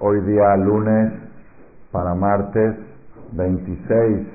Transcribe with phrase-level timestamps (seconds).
[0.00, 1.10] Hoy día lunes
[1.90, 2.76] para martes
[3.32, 4.26] 26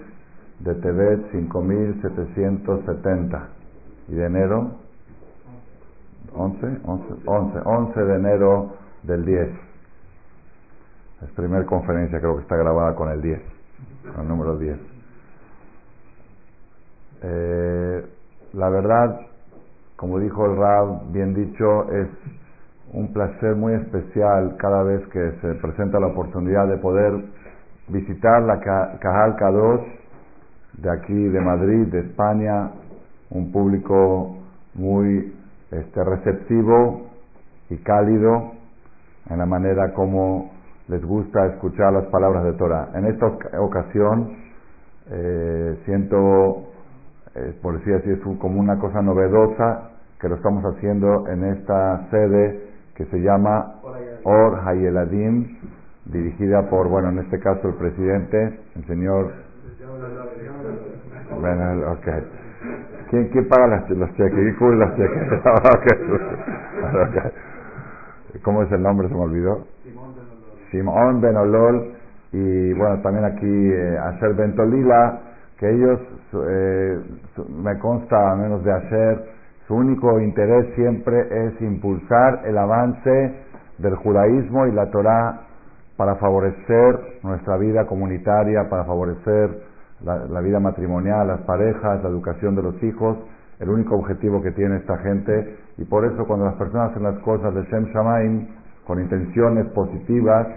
[0.62, 3.48] de Tebet 5770
[4.07, 4.71] y de enero
[6.34, 8.73] 11, 11, 11, 11 de enero
[9.04, 9.49] del 10.
[11.21, 13.40] Es primera conferencia, creo que está grabada con el 10,
[14.16, 14.80] con el número 10.
[17.21, 18.04] Eh,
[18.54, 19.20] la verdad,
[19.95, 22.07] como dijo el Rab, bien dicho, es
[22.94, 27.12] un placer muy especial cada vez que se presenta la oportunidad de poder
[27.88, 29.82] visitar la Cajal K2
[30.78, 32.72] de aquí, de Madrid, de España,
[33.32, 34.38] un público
[34.76, 35.34] muy
[35.72, 37.08] este, receptivo
[37.70, 38.52] y cálido
[39.30, 40.52] en la manera como
[40.88, 42.90] les gusta escuchar las palabras de Torah.
[42.94, 43.26] En esta
[43.60, 44.38] ocasión
[45.10, 46.68] eh, siento,
[47.35, 52.07] eh, por decir así, es como una cosa novedosa que lo estamos haciendo en esta
[52.12, 53.76] sede que se llama
[54.24, 55.58] Or Hayeladim,
[56.05, 59.34] dirigida por, bueno, en este caso el presidente, el señor...
[61.40, 62.08] Bueno, ok.
[63.10, 64.34] ¿Quién, quién paga las, los cheques?
[64.34, 65.30] ¿Quién cubre los cheques?
[68.44, 69.07] ¿Cómo es el nombre?
[69.07, 69.68] Se me olvidó.
[70.72, 71.94] Simón Benolol.
[72.31, 75.22] Y bueno, también aquí eh, Asher Bentolila,
[75.59, 76.00] que ellos,
[76.50, 77.00] eh,
[77.62, 79.32] me consta, a menos de Asher,
[79.68, 83.36] su único interés siempre es impulsar el avance
[83.78, 85.42] del judaísmo y la Torah
[85.96, 89.62] para favorecer nuestra vida comunitaria, para favorecer
[90.03, 93.18] la, vida matrimonial, las parejas, la educación de los hijos,
[93.59, 95.58] el único objetivo que tiene esta gente.
[95.78, 98.47] Y por eso cuando las personas hacen las cosas de Shem Shamaim
[98.85, 100.47] con intenciones positivas,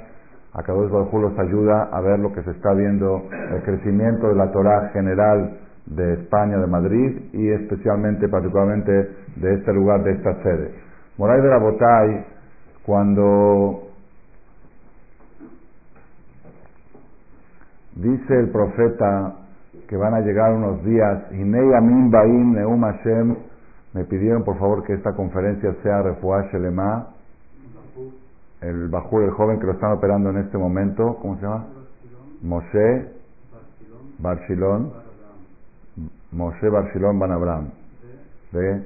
[0.52, 3.22] a cada vez los ayuda a ver lo que se está viendo,
[3.52, 8.92] el crecimiento de la Torah general de España, de Madrid y especialmente, particularmente
[9.36, 10.74] de este lugar, de esta sede.
[11.16, 12.24] Moray de la Botay,
[12.84, 13.88] cuando
[17.94, 19.36] dice el profeta
[19.88, 23.36] que van a llegar unos días, Inei Amin Baim Neum Hashem,
[23.94, 27.08] me pidieron por favor que esta conferencia sea Refuah Shelema,
[28.60, 31.66] el Bajur, el joven que lo están operando en este momento, ¿cómo se llama?
[32.42, 33.12] Moshe
[34.18, 35.05] Barshilon
[36.32, 37.70] Moshe Barshilón Ban Abraham,
[38.52, 38.82] de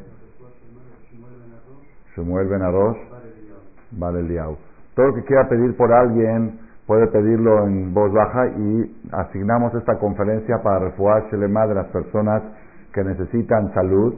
[2.14, 2.98] Shmuel Ben Arosh,
[4.28, 4.56] Liao.
[4.94, 9.98] Todo lo que quiera pedir por alguien puede pedirlo en voz baja y asignamos esta
[9.98, 12.42] conferencia para refugiar Shelema de las personas
[12.92, 14.14] que necesitan salud.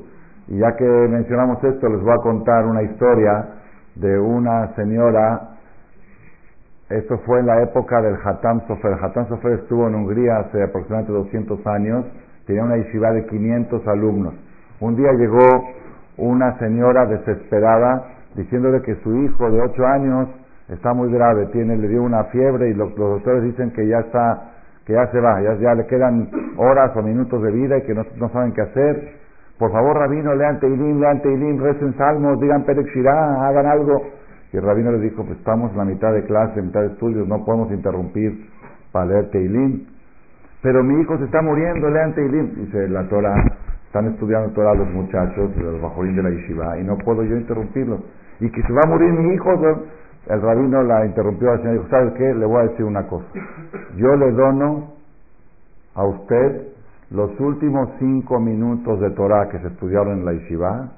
[0.49, 3.47] Y ya que mencionamos esto, les voy a contar una historia
[3.95, 5.51] de una señora.
[6.89, 8.95] Esto fue en la época del Hatam Sofer.
[9.03, 12.07] Hatam Sofer estuvo en Hungría hace aproximadamente 200 años
[12.47, 14.35] tenía una yeshiva de 500 alumnos.
[14.81, 15.65] Un día llegó
[16.17, 18.05] una señora desesperada
[18.35, 20.29] diciéndole que su hijo de 8 años
[20.69, 24.53] está muy grave, tiene, le dio una fiebre y los, doctores dicen que ya está,
[24.87, 27.95] que ya se va, ya, ya le quedan horas o minutos de vida y que
[27.95, 29.23] no, saben qué hacer.
[29.59, 34.03] Por favor, rabino, lean Teilim, lean Teilim, recen salmos, digan Perek hagan algo.
[34.53, 36.89] Y el rabino le dijo, pues estamos en la mitad de clase, en mitad de
[36.89, 38.49] estudios, no podemos interrumpir
[38.91, 39.87] para leer Teilim.
[40.63, 42.55] Pero mi hijo se está muriendo, lean Teilim.
[42.55, 43.35] Dice la Torah,
[43.87, 47.99] están estudiando Torah los muchachos, los bajorín de la yeshiva, y no puedo yo interrumpirlo.
[48.41, 49.51] Y que se va a morir mi hijo.
[50.29, 52.33] El rabino la interrumpió al señor y dijo, ¿sabes qué?
[52.33, 53.27] Le voy a decir una cosa.
[53.97, 54.93] Yo le dono
[55.95, 56.69] a usted
[57.11, 60.93] los últimos cinco minutos de Torah que se estudiaron en la yeshiva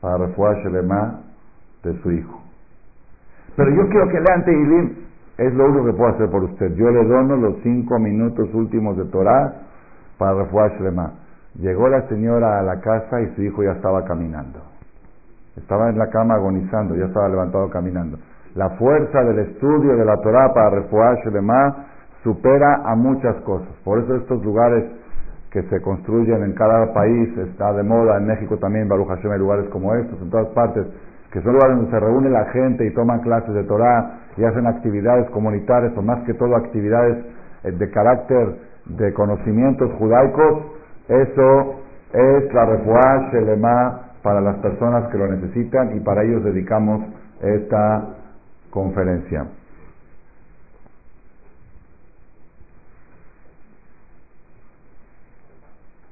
[0.00, 2.40] para refugiarse de su hijo.
[3.56, 5.09] Pero yo quiero que lean Teilim.
[5.38, 6.74] Es lo único que puedo hacer por usted.
[6.74, 9.54] Yo le dono los cinco minutos últimos de Torah
[10.18, 10.44] para
[10.78, 11.12] Shlema.
[11.54, 14.60] Llegó la señora a la casa y su hijo ya estaba caminando.
[15.56, 18.18] Estaba en la cama agonizando, ya estaba levantado caminando.
[18.54, 21.86] La fuerza del estudio de la Torah para refugiar Shlema
[22.22, 23.68] supera a muchas cosas.
[23.84, 24.84] Por eso estos lugares
[25.50, 29.38] que se construyen en cada país, está de moda, en México también, Baruch Hashem, hay
[29.38, 30.86] lugares como estos, en todas partes,
[31.32, 34.66] que son lugares donde se reúne la gente y toman clases de Torah y hacen
[34.66, 37.24] actividades comunitarias o más que todo actividades
[37.64, 38.56] eh, de carácter
[38.86, 40.64] de conocimientos judaicos,
[41.08, 41.80] eso
[42.12, 47.02] es la refuah shelema para las personas que lo necesitan y para ellos dedicamos
[47.40, 48.08] esta
[48.70, 49.46] conferencia.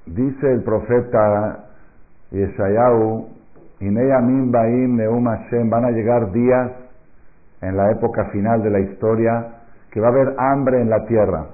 [0.06, 1.64] Dice el profeta
[2.30, 3.37] Yeshayahu
[5.70, 6.70] van a llegar días
[7.60, 9.46] en la época final de la historia
[9.90, 11.46] que va a haber hambre en la tierra.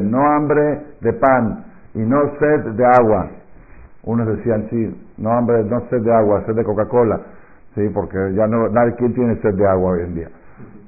[0.00, 1.64] No hambre de pan
[1.94, 3.28] y no sed de agua.
[4.04, 7.20] Unos decían, sí, no hambre, no sed de agua, sed de Coca-Cola,
[7.74, 10.28] sí, porque ya no, nadie, ¿quién tiene sed de agua hoy en día?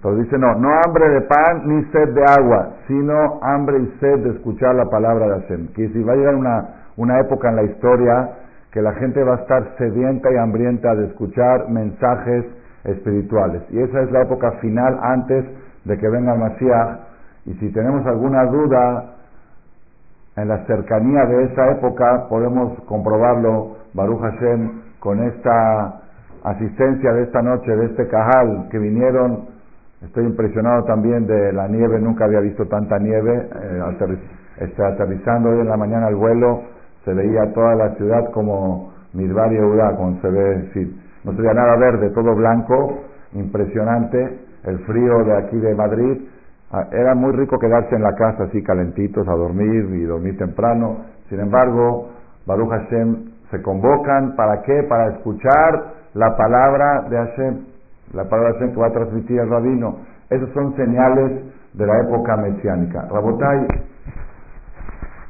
[0.02, 4.18] Entonces dice, no, no hambre de pan ni sed de agua, sino hambre y sed
[4.24, 5.68] de escuchar la palabra de Hashem.
[5.74, 8.30] Que si va a llegar una, una época en la historia
[8.72, 12.46] que la gente va a estar sedienta y hambrienta de escuchar mensajes
[12.82, 13.62] espirituales.
[13.70, 15.44] Y esa es la época final antes
[15.84, 16.98] de que venga el Mashiach.
[17.46, 19.04] Y si tenemos alguna duda
[20.34, 26.00] en la cercanía de esa época, podemos comprobarlo, Baruch Hashem, con esta
[26.42, 29.61] asistencia de esta noche, de este cajal que vinieron
[30.04, 33.48] Estoy impresionado también de la nieve, nunca había visto tanta nieve.
[33.62, 34.08] Eh,
[34.58, 36.62] este, aterrizando hoy en la mañana el vuelo,
[37.04, 39.58] se veía toda la ciudad como Midbar y
[39.96, 43.02] como se ve, sí, no se veía nada verde, todo blanco,
[43.34, 44.40] impresionante.
[44.64, 46.28] El frío de aquí de Madrid,
[46.70, 51.04] ah, era muy rico quedarse en la casa así calentitos a dormir y dormir temprano.
[51.28, 52.10] Sin embargo,
[52.46, 53.16] Baruch Hashem
[53.50, 54.82] se convocan, ¿para qué?
[54.88, 57.71] Para escuchar la palabra de Hashem
[58.12, 59.96] la palabra que va a transmitir el rabino.
[60.30, 61.42] Esos son señales
[61.74, 63.08] de la época mesiánica.
[63.10, 63.66] Rabotai,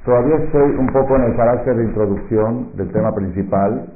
[0.05, 3.87] todavía estoy un poco en el carácter de introducción del tema principal,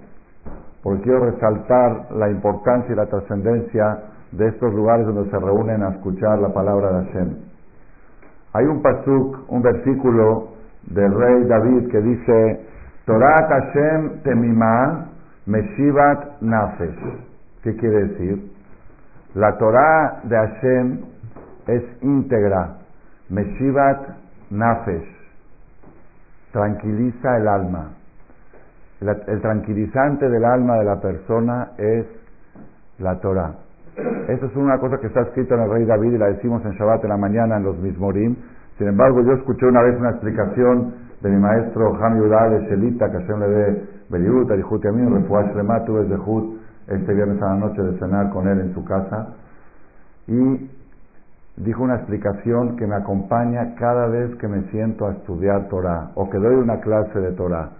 [0.82, 3.98] porque quiero resaltar la importancia y la trascendencia
[4.32, 7.36] de estos lugares donde se reúnen a escuchar la palabra de Hashem.
[8.52, 10.48] Hay un pasuk, un versículo
[10.86, 12.60] del rey David que dice,
[13.04, 15.06] Torah Hashem temimah
[15.46, 16.98] meshivat nafesh.
[17.62, 18.55] ¿Qué quiere decir?
[19.36, 20.98] La Torah de Hashem
[21.66, 22.78] es íntegra.
[23.28, 24.08] Meshivat
[24.48, 25.08] Nafesh.
[26.52, 27.90] Tranquiliza el alma.
[29.02, 32.06] El, tranquilizante del alma de la persona es
[32.98, 33.56] la Torah.
[34.26, 36.72] Esa es una cosa que está escrita en el rey David y la decimos en
[36.72, 38.36] Shabbat en la mañana en los Mismorim.
[38.78, 43.10] Sin embargo, yo escuché una vez una explicación de mi maestro Ham Yudá de Shelita,
[43.10, 47.56] que Hashem le dé Beliut, Arihut Yamin, Refuash Lema, tuve Zehut, este viernes a la
[47.56, 49.34] noche de cenar con él en su casa
[50.28, 50.70] y
[51.56, 56.28] dijo una explicación que me acompaña cada vez que me siento a estudiar Torah o
[56.28, 57.70] que doy una clase de Torah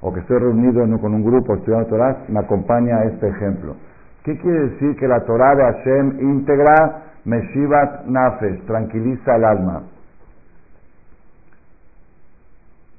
[0.00, 3.74] o que estoy reunido con un grupo estudiando Torah, me acompaña este ejemplo.
[4.22, 9.82] ¿Qué quiere decir que la Torah de Hashem íntegra Meshivat Nafesh, tranquiliza el alma?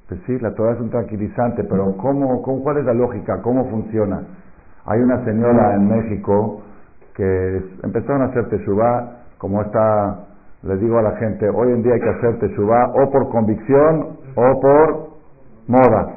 [0.08, 3.40] Pues sí, la Torah es un tranquilizante, pero ¿cómo, cómo, ¿cuál es la lógica?
[3.42, 4.22] ¿Cómo funciona?
[4.86, 6.62] Hay una señora en México
[7.14, 10.20] que empezaron a hacer teshuvá, como está,
[10.62, 14.16] les digo a la gente, hoy en día hay que hacer teshuvá o por convicción
[14.36, 15.10] o por
[15.68, 16.14] moda.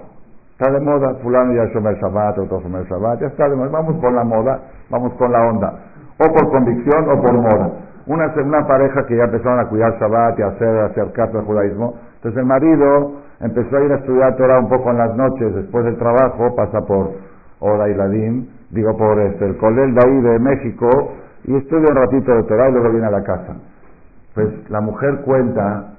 [0.51, 3.99] Está de moda, fulano ya Shomer Shabbat, otro Shomer Shabbat, ya está de moda, vamos
[3.99, 5.73] con la moda, vamos con la onda.
[6.19, 7.71] O por convicción o por moda.
[8.05, 11.95] Una, una pareja que ya empezaron a cuidar Shabbat y a hacer, acercarse al judaísmo.
[12.15, 13.11] Entonces el marido
[13.41, 16.79] empezó a ir a estudiar Torah un poco en las noches, después del trabajo, pasa
[16.87, 17.32] por
[17.63, 21.13] Oda y digo por este, el Colel de ahí de México,
[21.45, 23.55] y estudia un ratito de Torah y luego viene a la casa.
[24.35, 25.93] Pues la mujer cuenta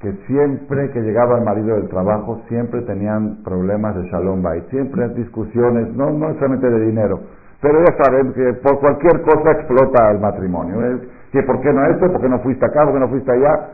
[0.00, 5.08] que siempre que llegaba el marido del trabajo, siempre tenían problemas de Shalom Bay, siempre
[5.10, 7.20] discusiones, no, no solamente de dinero,
[7.60, 11.00] pero ya saben que por cualquier cosa explota el matrimonio.
[11.30, 13.68] Que por qué no esto, por qué no fuiste acá, por qué no fuiste allá.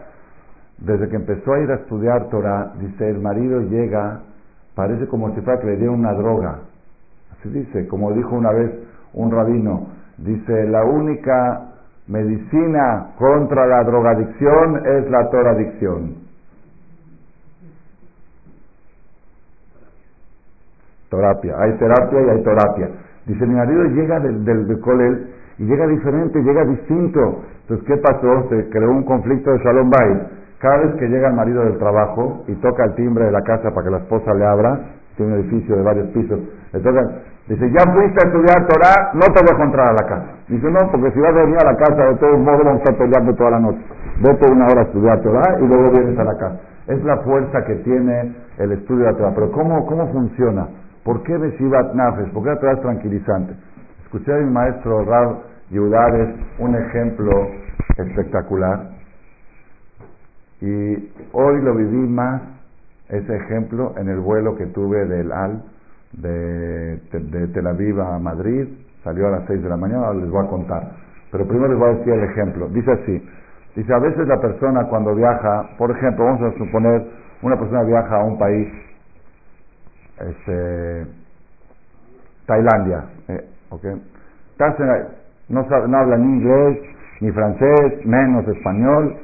[0.78, 4.20] Desde que empezó a ir a estudiar Torah, dice, el marido llega,
[4.74, 6.58] parece como si fuera que le dieron una droga
[7.44, 8.70] dice, como dijo una vez
[9.14, 9.88] un rabino,
[10.18, 11.72] dice, la única
[12.08, 16.26] medicina contra la drogadicción es la toradicción.
[21.10, 22.90] Terapia, hay terapia y hay terapia.
[23.26, 25.28] Dice, mi marido llega del, del, colel
[25.58, 27.42] y llega diferente, llega distinto.
[27.62, 28.48] Entonces, ¿qué pasó?
[28.48, 30.28] Se creó un conflicto de Shalom Bay.
[30.58, 33.70] Cada vez que llega el marido del trabajo y toca el timbre de la casa
[33.70, 34.80] para que la esposa le abra,
[35.16, 36.40] tiene un edificio de varios pisos,
[36.72, 37.02] toca,
[37.48, 40.26] Dice, ya fuiste a estudiar Torah, no te dejo entrar a la casa.
[40.48, 42.98] Dice, no, porque si vas a venir a la casa, de todos modos vamos a
[42.98, 43.78] peleando toda la noche.
[44.20, 46.60] Vete una hora a estudiar Torah y luego vienes a la casa.
[46.88, 49.32] Es la fuerza que tiene el estudio de Torah.
[49.32, 50.66] Pero ¿cómo, cómo funciona?
[51.04, 52.30] ¿Por qué Beshivat Nafes?
[52.30, 53.54] ¿Por qué la Torah es tranquilizante?
[54.02, 55.36] Escuché a mi maestro Rab
[55.70, 57.30] Yehudares un ejemplo
[57.96, 58.90] espectacular.
[60.60, 62.42] Y hoy lo viví más,
[63.08, 65.62] ese ejemplo, en el vuelo que tuve del Al
[66.12, 67.00] de,
[67.52, 68.68] Tel Aviv a Madrid,
[69.04, 70.82] salió a las 6 de la mañana, les voy a contar.
[71.30, 72.68] Pero primero les voy a decir el ejemplo.
[72.68, 73.28] Dice así,
[73.76, 77.06] dice, a veces la persona cuando viaja, por ejemplo, vamos a suponer,
[77.42, 78.68] una persona viaja a un país,
[80.18, 81.06] este,
[82.46, 84.02] Tailandia, eh, okay.
[85.48, 86.78] no, no habla ni inglés,
[87.20, 89.16] ni francés, menos español,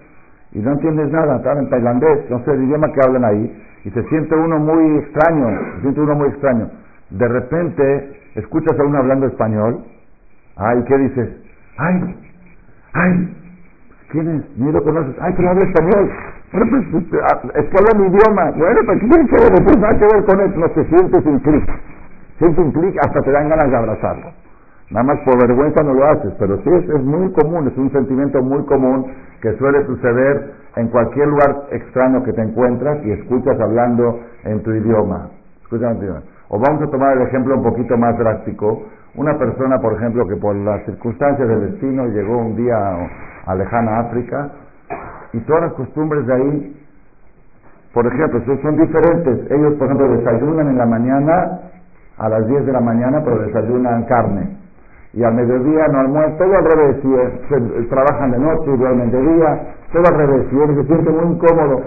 [0.53, 4.03] y no entiendes nada, hablan tailandés, no sé el idioma que hablan ahí, y se
[4.09, 6.71] siente uno muy extraño, se siente uno muy extraño.
[7.11, 9.85] De repente escuchas a uno hablando español,
[10.57, 11.29] ay, ¿qué dices?
[11.79, 12.17] Ay,
[12.95, 13.37] ay,
[14.11, 14.59] ¿quién es?
[14.59, 16.11] Ni lo conoces, ay, pero habla español.
[16.53, 18.51] Pues, pues es que habla mi idioma.
[18.57, 19.65] Bueno, pues ¿qué tiene que ver?
[19.65, 21.71] Pues nada que ver con eso, no te sientes un clic.
[22.39, 24.42] Sientes un clic, hasta te dan ganas de abrazarlo.
[24.93, 27.91] Nada más por vergüenza no lo haces, pero sí es, es muy común, es un
[27.91, 29.07] sentimiento muy común
[29.41, 34.71] que suele suceder en cualquier lugar extraño que te encuentras y escuchas hablando en tu
[34.71, 35.31] idioma.
[36.49, 38.83] O vamos a tomar el ejemplo un poquito más drástico.
[39.17, 42.77] Una persona, por ejemplo, que por las circunstancias del destino llegó un día
[43.47, 44.51] a, lejana África
[45.33, 46.77] y todas las costumbres de ahí,
[47.95, 49.51] por ejemplo, son diferentes.
[49.51, 51.61] Ellos, por ejemplo, desayunan en la mañana
[52.19, 54.62] a las 10 de la mañana, pero desayunan carne
[55.13, 59.21] y al mediodía no almuerzan, todo al revés, y trabajan de noche y duermen de
[59.21, 61.83] día, todo al revés, y uno se siente muy incómodo.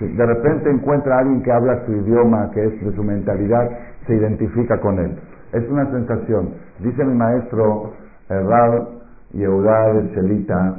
[0.00, 3.70] De repente encuentra a alguien que habla su idioma, que es de su mentalidad,
[4.06, 5.18] se identifica con él.
[5.52, 6.54] Es una sensación.
[6.80, 7.92] Dice mi maestro
[8.28, 8.88] Rab
[9.32, 10.74] Yehudá el Chelita,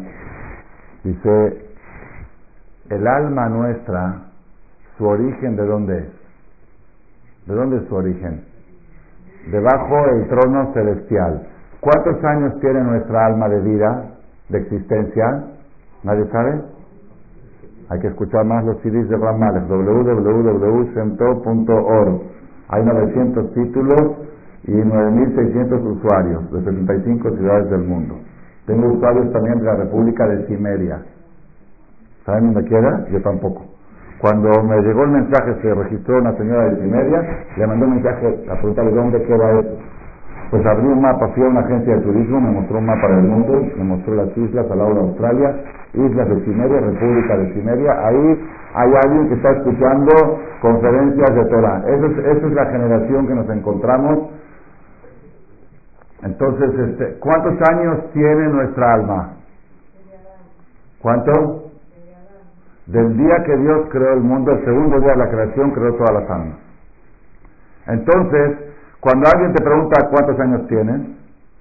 [1.03, 1.65] dice,
[2.89, 4.23] el alma nuestra,
[4.97, 7.47] su origen de dónde es?
[7.47, 8.43] ¿De dónde es su origen?
[9.51, 11.47] Debajo del trono celestial.
[11.83, 14.05] ¿Cuántos años tiene nuestra alma de vida,
[14.47, 15.43] de existencia?
[16.03, 16.61] ¿Nadie sabe?
[17.89, 20.93] Hay que escuchar más los CDs de Ramales, www.cento.org.
[22.69, 24.01] Hay 900 títulos
[24.63, 28.15] y 9.600 usuarios de 75 ciudades del mundo.
[28.65, 31.01] Tengo usuarios también de la República de Cimeria.
[32.25, 33.07] ¿Saben dónde queda?
[33.11, 33.63] Yo tampoco.
[34.21, 38.45] Cuando me llegó el mensaje, se registró una señora de Cimeria, le mandó un mensaje
[38.49, 39.92] a preguntarle dónde queda eso.
[40.53, 43.23] Pues abrí un mapa, fui a una agencia de turismo, me mostró un mapa del
[43.23, 45.55] mundo, me mostró las islas al lado de Australia,
[45.95, 48.39] islas de Cimeria, República de Cimeria, ahí
[48.75, 50.11] hay alguien que está escuchando
[50.61, 51.83] conferencias de Torah.
[51.87, 54.29] Esa es, esa es la generación que nos encontramos.
[56.21, 59.33] Entonces, este, ¿cuántos años tiene nuestra alma?
[61.01, 61.71] ¿Cuánto?
[62.85, 66.13] Del día que Dios creó el mundo, el segundo día de la creación, creó todas
[66.13, 66.57] las almas.
[67.87, 68.72] Entonces,
[69.03, 71.01] cuando alguien te pregunta cuántos años tienes,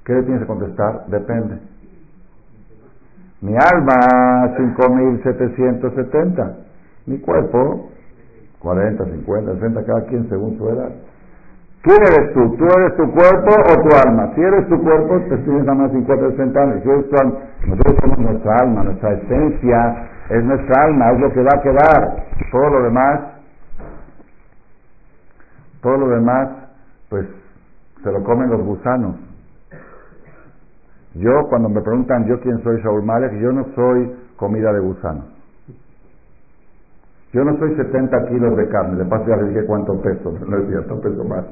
[0.05, 1.07] ¿qué le tienes que contestar?
[1.09, 1.59] Depende.
[3.41, 3.99] Mi alma,
[4.57, 6.55] 5.770.
[7.07, 7.91] Mi cuerpo,
[8.61, 10.91] 40, 50, 60, cada quien según su edad.
[11.83, 12.57] ¿Quién eres tú?
[12.57, 14.31] ¿Tú eres tu cuerpo o tu alma?
[14.37, 16.81] Si eres tu cuerpo, te tienes a más 50, 60 años.
[16.85, 21.33] Si eres tu alma, nosotros somos nuestra alma, nuestra esencia es nuestra alma, es lo
[21.33, 22.25] que va a quedar.
[22.53, 23.21] Todo lo demás,
[25.81, 26.62] todo lo demás
[27.12, 27.26] pues
[28.02, 29.16] se lo comen los gusanos.
[31.14, 35.26] Yo, cuando me preguntan yo quién soy Shaul Malek, yo no soy comida de gusanos.
[37.35, 40.57] Yo no soy 70 kilos de carne, de paso ya le dije cuánto peso, no
[40.57, 41.45] es cierto, peso más.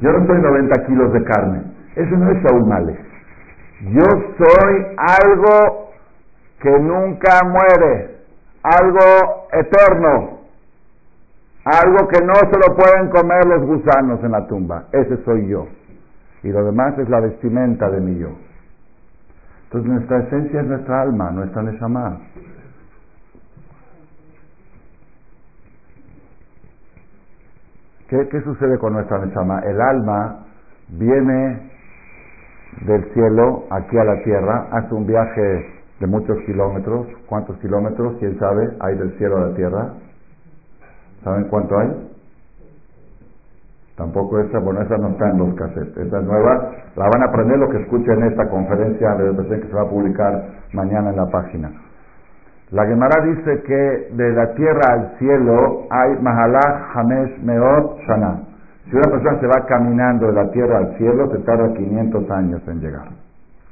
[0.00, 1.62] Yo no soy 90 kilos de carne,
[1.94, 2.98] eso no es Shaul Malek.
[3.92, 4.04] Yo
[4.38, 4.86] soy
[5.22, 5.90] algo
[6.60, 8.16] que nunca muere,
[8.64, 10.35] algo eterno.
[11.66, 14.84] Algo que no se lo pueden comer los gusanos en la tumba.
[14.92, 15.66] Ese soy yo.
[16.44, 18.28] Y lo demás es la vestimenta de mi yo.
[19.64, 22.20] Entonces nuestra esencia es nuestra alma, nuestra neshama.
[28.10, 29.58] ¿Qué, ¿Qué sucede con nuestra neshama?
[29.64, 30.46] El alma
[30.90, 31.72] viene
[32.86, 35.66] del cielo aquí a la tierra, hace un viaje
[35.98, 37.08] de muchos kilómetros.
[37.26, 38.18] ¿Cuántos kilómetros?
[38.20, 38.68] ¿Quién sabe?
[38.78, 40.05] Hay del cielo a la tierra.
[41.26, 41.88] ¿Saben cuánto hay?
[43.96, 46.06] Tampoco esa, bueno, esa no está en los cassettes.
[46.06, 46.70] Esa es nueva.
[46.94, 49.90] La van a aprender lo que escuchen en esta conferencia de que se va a
[49.90, 51.72] publicar mañana en la página.
[52.70, 58.42] La Gemara dice que de la tierra al cielo hay Mahalach Hamesh Meot Shana.
[58.88, 62.62] Si una persona se va caminando de la tierra al cielo, se tarda 500 años
[62.68, 63.08] en llegar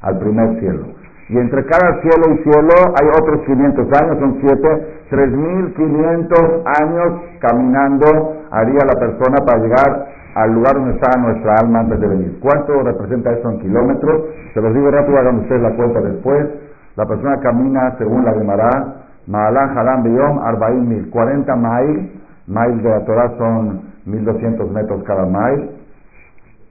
[0.00, 0.86] al primer cielo.
[1.28, 8.42] Y entre cada cielo y cielo hay otros 500 años, son 7, 3.500 años caminando
[8.50, 12.38] haría la persona para llegar al lugar donde está nuestra alma antes de venir.
[12.40, 14.22] ¿Cuánto representa eso en kilómetros?
[14.52, 16.46] Se los digo rápido, hagan ustedes la cuenta después.
[16.96, 18.70] La persona camina, según la Gemara,
[19.26, 21.10] Ma'alán, Halam, Beyom, Arbaim mil.
[21.10, 25.70] 40 mail, mail de la Torah son 1200 metros cada mail.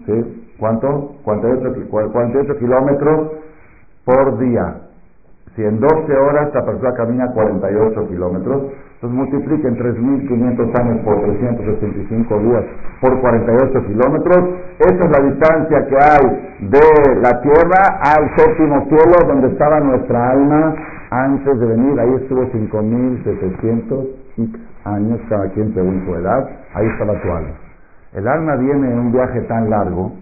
[0.05, 0.55] ¿Sí?
[0.59, 1.15] ¿Cuánto?
[1.23, 3.31] 48, 48 kilómetros
[4.05, 4.82] por día.
[5.55, 8.63] Si en 12 horas la persona camina 48 kilómetros,
[8.95, 12.63] entonces multipliquen 3.500 años por 365 días
[13.01, 14.49] por 48 kilómetros.
[14.79, 20.31] Esa es la distancia que hay de la tierra al séptimo cielo donde estaba nuestra
[20.31, 20.75] alma
[21.11, 21.99] antes de venir.
[21.99, 24.07] Ahí estuvo 5.700
[24.37, 27.53] X años, cada quien según su edad, ahí estaba tu alma.
[28.13, 30.13] El alma viene en un viaje tan largo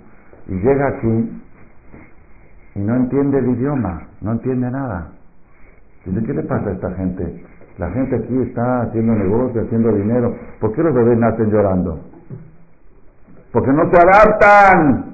[0.47, 1.41] y llega aquí
[2.75, 5.20] y no entiende el idioma, no entiende nada.
[6.05, 7.43] Dice, ¿qué le pasa a esta gente?
[7.77, 10.35] La gente aquí está haciendo negocio, haciendo dinero.
[10.59, 11.99] ¿Por qué los bebés nacen llorando?
[13.51, 15.05] Porque no se adaptan.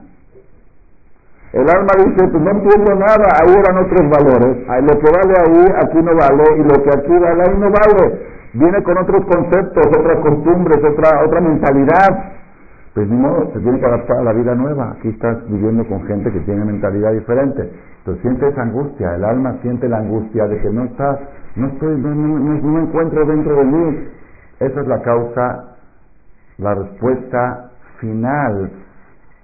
[1.53, 4.58] El alma dice, pues no entiendo nada, ahí eran otros valores.
[4.67, 8.27] Lo que vale ahí, aquí no vale, y lo que aquí vale, ahí no vale.
[8.53, 12.37] Viene con otros conceptos, otras costumbres, otra, otra mentalidad.
[12.98, 14.96] Pues no, se tiene que adaptar a la vida nueva.
[14.98, 17.72] Aquí estás viviendo con gente que tiene mentalidad diferente.
[18.00, 21.20] Entonces siente esa angustia, el alma siente la angustia de que no está,
[21.58, 24.08] no estoy, no, no encuentro dentro de mí.
[24.62, 25.75] Esa es la causa,
[26.58, 28.72] la respuesta final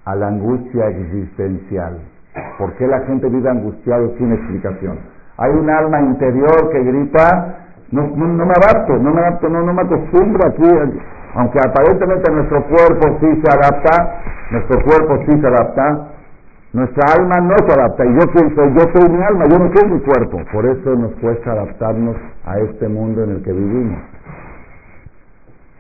[0.05, 1.99] a la angustia existencial.
[2.57, 4.97] ¿Por qué la gente vive angustiado sin explicación?
[5.37, 9.73] Hay un alma interior que grita, no, no, me adapto, no me adapto, no, no
[9.75, 11.03] me acostumbro aquí,
[11.35, 14.21] aunque aparentemente nuestro cuerpo sí se adapta,
[14.51, 16.07] nuestro cuerpo sí se adapta,
[16.73, 18.05] nuestra alma no se adapta.
[18.05, 20.41] Y yo quién soy, yo soy mi alma, yo no soy mi cuerpo.
[20.51, 23.99] Por eso nos cuesta adaptarnos a este mundo en el que vivimos.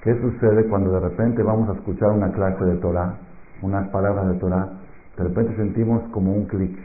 [0.03, 3.13] ¿Qué sucede cuando de repente vamos a escuchar una clase de Torah?
[3.63, 4.69] unas palabras de Torah,
[5.17, 6.77] de repente sentimos como un clic.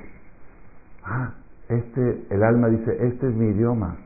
[1.04, 1.32] Ah,
[1.68, 3.96] este, el alma dice, este es mi idioma.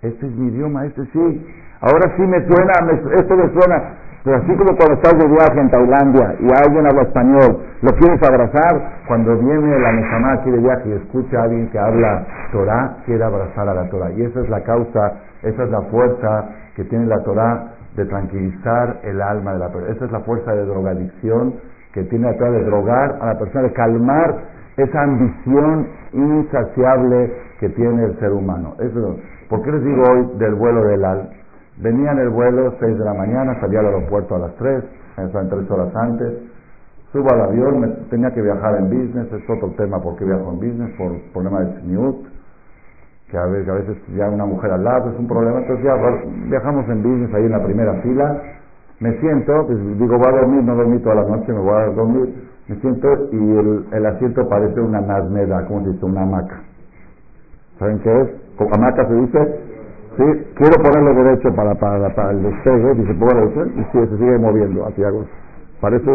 [0.00, 1.46] Este es mi idioma, este sí.
[1.80, 2.72] Ahora sí me suena,
[3.14, 3.82] esto me suena.
[4.24, 8.20] Pero así como cuando estás de viaje en Tailandia y alguien habla español, lo quieres
[8.22, 12.96] abrazar, cuando viene la Neshama aquí de viaje y escucha a alguien que habla Torah,
[13.06, 14.10] quiere abrazar a la Torah.
[14.10, 18.98] Y esa es la causa, esa es la fuerza que tiene la Torah de tranquilizar
[19.04, 19.92] el alma de la persona.
[19.94, 21.54] Esa es la fuerza de drogadicción
[21.92, 24.34] que tiene atrás de drogar a la persona, de calmar
[24.76, 28.74] esa ambición insaciable que tiene el ser humano.
[28.80, 29.16] Eso,
[29.48, 31.37] ¿Por qué les digo hoy del vuelo del al?
[31.80, 34.84] Venía en el vuelo 6 de la mañana, salía al aeropuerto a las 3,
[35.18, 36.32] en tres horas antes,
[37.12, 40.56] subo al avión, me, tenía que viajar en business, es otro tema porque viajo en
[40.58, 42.26] business, por problema de SNIUT,
[43.30, 45.94] que a veces, a veces ya una mujer al lado es un problema, entonces ya
[46.48, 48.42] viajamos en business ahí en la primera fila,
[48.98, 51.86] me siento, pues digo, voy a dormir, no dormí toda la noche, me voy a
[51.86, 56.60] dormir, me siento y el, el asiento parece una nazmeda, como se dice, una hamaca.
[57.78, 58.28] ¿Saben qué es?
[58.56, 59.67] ¿Con hamaca se dice?
[60.18, 60.24] Sí,
[60.56, 64.86] quiero ponerlo derecho para, para, para el despegue, dice, derecho, y sí, se sigue moviendo
[64.86, 65.24] hacia algo.
[65.80, 66.10] Parece,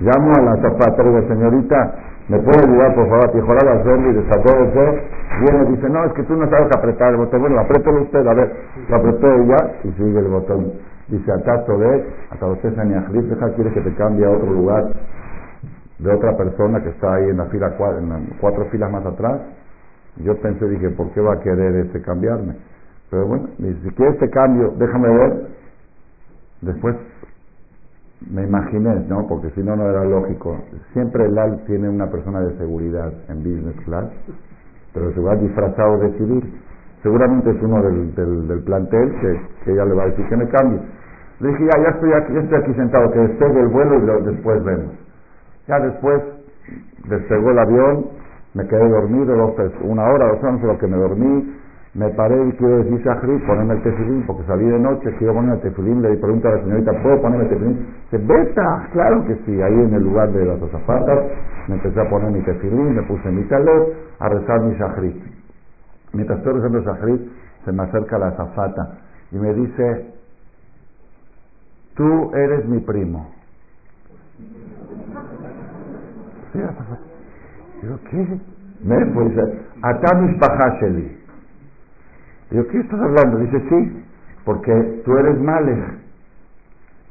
[0.00, 1.94] llamo a la zapata, digo, señorita,
[2.30, 5.02] ¿Me puede ayudar, por favor, a tijorar la zombie de eso?
[5.40, 7.40] Viene y dice, no, es que tú no sabes apretar el botón.
[7.40, 8.52] Bueno, apriételo usted, a ver.
[8.88, 10.72] Lo apretó ella y sigue el botón.
[11.08, 14.84] Dice, acaso ve, hasta usted deja, quiere que te cambie a otro lugar
[15.98, 19.40] de otra persona que está ahí en la fila, en cuatro filas más atrás.
[20.18, 22.54] Y yo pensé, dije, ¿por qué va a querer este cambiarme?
[23.10, 25.46] Pero bueno, dice, si quiere este cambio, déjame ver.
[26.62, 26.96] Después
[28.28, 29.26] me imaginé, ¿no?
[29.26, 30.56] Porque si no, no era lógico.
[30.92, 34.06] Siempre el AL tiene una persona de seguridad en business class,
[34.92, 36.60] pero se va disfrazado de civil.
[37.02, 40.48] Seguramente es uno del, del, plantel que, que, ella le va a decir que me
[40.48, 40.80] cambie.
[41.40, 44.24] Le dije, ya, ya estoy aquí, ya estoy aquí sentado, que despegue el vuelo y
[44.26, 44.92] después vemos.
[45.66, 46.22] Ya después
[47.08, 48.06] despegó el avión,
[48.52, 51.59] me quedé dormido dos, una hora, dos horas, lo que me dormí,
[51.92, 55.56] me paré y quiero decir Shahri, ponerme el tefilín, porque salí de noche, quiero ponerme
[55.56, 57.86] el tefilín, le pregunto a la señorita, ¿puedo ponerme el tefilín?
[58.10, 61.18] Dice, beta, claro que sí, ahí en el lugar de las azafatas,
[61.66, 65.20] me empecé a poner mi tefilín, me puse mi talet, a rezar mi Shahri.
[66.12, 67.32] Mientras estoy rezando el Shahri,
[67.64, 68.98] se me acerca la azafata
[69.32, 70.14] y me dice,
[71.96, 73.30] tú eres mi primo.
[77.82, 78.40] Digo, ¿qué?
[78.82, 79.32] Me pues,
[79.82, 80.38] Atamish
[80.80, 81.19] Sheli.
[82.50, 83.38] ¿Qué estás hablando?
[83.38, 84.04] Dice, sí,
[84.44, 86.00] porque tú eres Malek.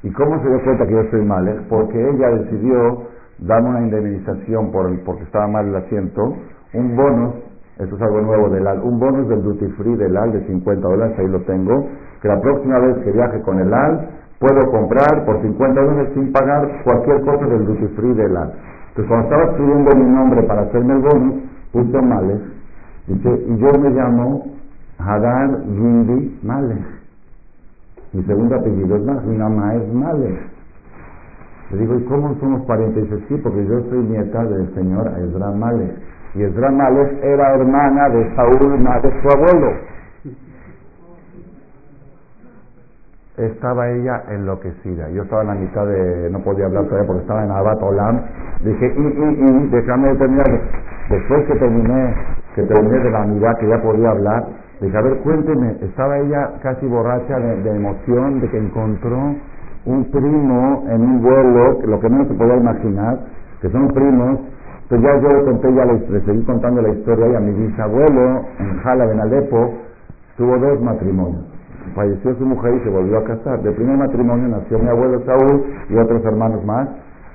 [0.04, 1.68] ¿Y cómo se dio cuenta que yo soy Malek?
[1.70, 3.08] Porque ella decidió
[3.40, 6.36] darme una indemnización por el, porque estaba mal el asiento,
[6.74, 7.36] un bonus,
[7.78, 10.88] esto es algo nuevo del AL, un bonus del duty free del AL de 50
[10.88, 11.88] dólares, ahí lo tengo,
[12.22, 16.32] que la próxima vez que viaje con el AL puedo comprar por 50 dólares sin
[16.34, 18.52] pagar cualquier cosa del duty free del AL.
[18.90, 21.34] Entonces cuando estaba escribiendo mi nombre para hacerme el bonus,
[21.72, 22.42] puse Malek,
[23.08, 24.59] dice, y yo me llamo
[25.00, 26.86] Hadar Gindi Malek.
[28.12, 30.40] Mi segundo apellido es Malek, mi mamá es Malek.
[31.72, 33.04] Le digo, ¿y cómo somos parientes?
[33.04, 35.92] Dice, sí, porque yo soy nieta del señor Ezra Malek.
[36.36, 39.72] Y Ezra Malek era hermana de Saúl Malek, su abuelo.
[43.38, 45.10] Estaba ella enloquecida.
[45.12, 48.22] Yo estaba en la mitad de, no podía hablar todavía porque estaba en Abat Olam.
[48.66, 50.62] Dije, y, y, y, déjame terminar.
[51.10, 52.16] Después que terminé,
[52.56, 54.44] que terminé de la mitad que ya podía hablar,
[54.86, 59.36] dije, a ver, cuénteme, estaba ella casi borracha de, emoción de que encontró
[59.86, 63.20] un primo en un vuelo, lo que no se podía imaginar,
[63.62, 64.40] que son primos.
[64.84, 68.46] Entonces ya yo le conté, ya le, seguí contando la historia y a mi bisabuelo
[68.60, 69.74] en Jala, en Alepo,
[70.38, 71.44] tuvo dos matrimonios.
[71.96, 73.62] Falleció su mujer y se volvió a casar.
[73.62, 76.88] Del primer matrimonio nació mi abuelo Saúl y otros hermanos más.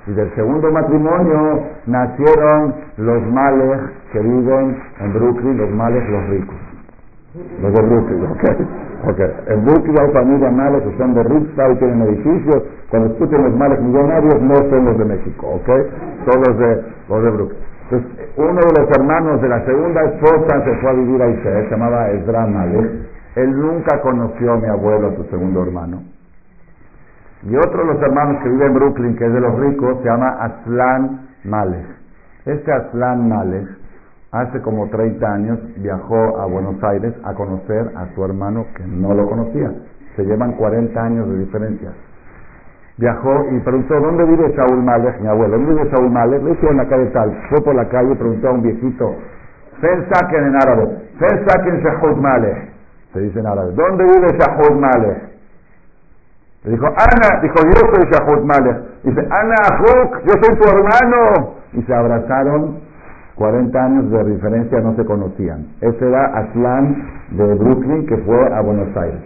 [0.07, 3.79] Y del segundo matrimonio nacieron los males
[4.11, 6.74] que viven en Brooklyn, los males, los ricos.
[7.61, 8.43] Los de Brooklyn, ok.
[9.11, 9.31] okay.
[9.47, 12.63] En Brooklyn hay familias males que son de Rixa y tienen edificios.
[12.89, 15.69] Cuando escuchen los males millonarios, no son los de México, ok.
[16.25, 17.59] Son los de, los de Brooklyn.
[17.89, 21.65] Entonces, uno de los hermanos de la segunda esposa se fue a vivir a Israel,
[21.65, 22.91] se llamaba Ezra Malek.
[23.35, 26.03] Él nunca conoció a mi abuelo, a su segundo hermano.
[27.43, 30.05] Y otro de los hermanos que vive en Brooklyn, que es de los ricos, se
[30.05, 31.85] llama Aslan Malek.
[32.45, 33.67] Este Aslan Malek,
[34.35, 39.13] hace como 30 años, viajó a Buenos Aires a conocer a su hermano que no
[39.13, 39.71] lo conocía.
[40.15, 41.93] Se llevan 40 años de diferencia.
[42.97, 45.57] Viajó y preguntó, ¿dónde vive Saúl Malek, mi abuelo?
[45.57, 46.43] ¿Dónde vive Saúl Malek?
[46.43, 47.33] Le dijo en la calle tal.
[47.49, 49.15] Fue por la calle y preguntó a un viejito,
[49.79, 50.87] Fen Saken en árabe,
[51.19, 52.69] Fen Saken Shahud Malek.
[53.13, 55.17] Se dice en árabe, ¿dónde vive Shahud Malek?
[56.63, 58.77] Le dijo, Ana, dijo, yo soy Shahut Malek.
[59.03, 61.55] Dice, Ana Ahuk, yo soy tu hermano.
[61.73, 62.79] Y se abrazaron,
[63.35, 65.67] 40 años de diferencia no se conocían.
[65.81, 66.95] Ese era Aslan
[67.31, 69.19] de Brooklyn que fue a Buenos Aires.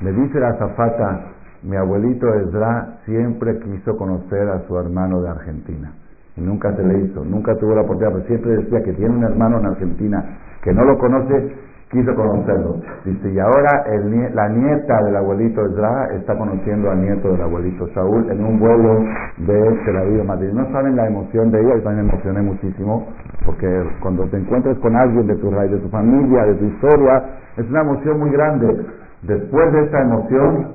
[0.00, 5.92] Me dice la zafata, mi abuelito Ezra siempre quiso conocer a su hermano de Argentina.
[6.36, 9.24] Y nunca se le hizo, nunca tuvo la oportunidad, pero siempre decía que tiene un
[9.24, 10.24] hermano en Argentina
[10.62, 11.54] que no lo conoce
[11.94, 12.76] quiso conocerlo.
[13.04, 17.86] Dice, y ahora el, la nieta del abuelito Ezra está conociendo al nieto del abuelito
[17.94, 18.98] Saúl en un vuelo
[19.38, 20.50] de Tel Aviv Madrid.
[20.52, 23.06] No saben la emoción de ella, yo también me emocioné muchísimo,
[23.46, 23.66] porque
[24.02, 27.24] cuando te encuentres con alguien de tu raíz, de tu familia, de tu historia,
[27.56, 28.86] es una emoción muy grande.
[29.22, 30.74] Después de esta emoción,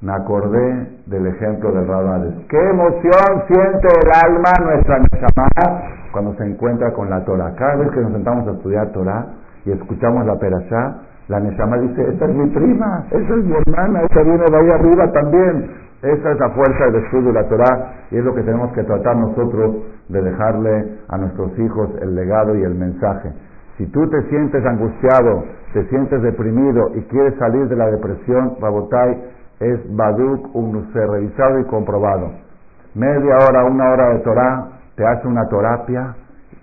[0.00, 2.34] me acordé del ejemplo del Rabades.
[2.48, 7.54] ¿Qué emoción siente el alma nuestra Neshama cuando se encuentra con la Torah?
[7.56, 9.26] Cada vez que nos sentamos a estudiar Torah,
[9.68, 10.96] y escuchamos la perashá,
[11.28, 14.70] la Neshama dice, esta es mi prima, esa es mi hermana, esa viene de ahí
[14.70, 15.70] arriba también.
[16.00, 18.84] Esa es la fuerza del estudio de la Torah y es lo que tenemos que
[18.84, 19.76] tratar nosotros
[20.08, 23.30] de dejarle a nuestros hijos el legado y el mensaje.
[23.76, 29.22] Si tú te sientes angustiado, te sientes deprimido y quieres salir de la depresión, Rabotai,
[29.60, 32.30] es Baduk Umnuse, revisado y comprobado.
[32.94, 36.14] Media hora, una hora de Torah, te hace una terapia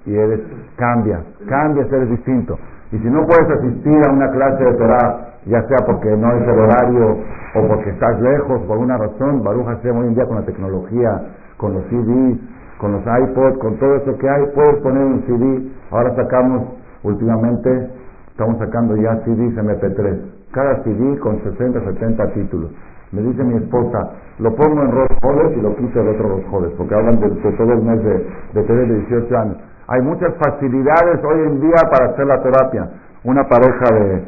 [0.06, 0.40] y eres,
[0.78, 2.58] cambias, cambias, eres distinto.
[2.92, 6.48] Y si no puedes asistir a una clase de Torah, ya sea porque no es
[6.48, 7.18] el horario
[7.56, 11.22] o porque estás lejos, por una razón, Baruch Hashem hoy en día con la tecnología,
[11.58, 12.40] con los CDs,
[12.80, 15.72] con los iPods, con todo eso que hay, puedes poner un CD.
[15.92, 16.64] Ahora sacamos,
[17.04, 17.90] últimamente,
[18.32, 20.20] estamos sacando ya CDs MP3.
[20.52, 22.72] Cada CD con 60, 70 títulos.
[23.12, 25.10] Me dice mi esposa, lo pongo en Ross
[25.56, 29.00] y lo quito del otro Ross porque hablan de, todo el mes de, de de
[29.00, 29.58] 18 años.
[29.88, 32.90] Hay muchas facilidades hoy en día para hacer la terapia.
[33.24, 34.24] Una pareja de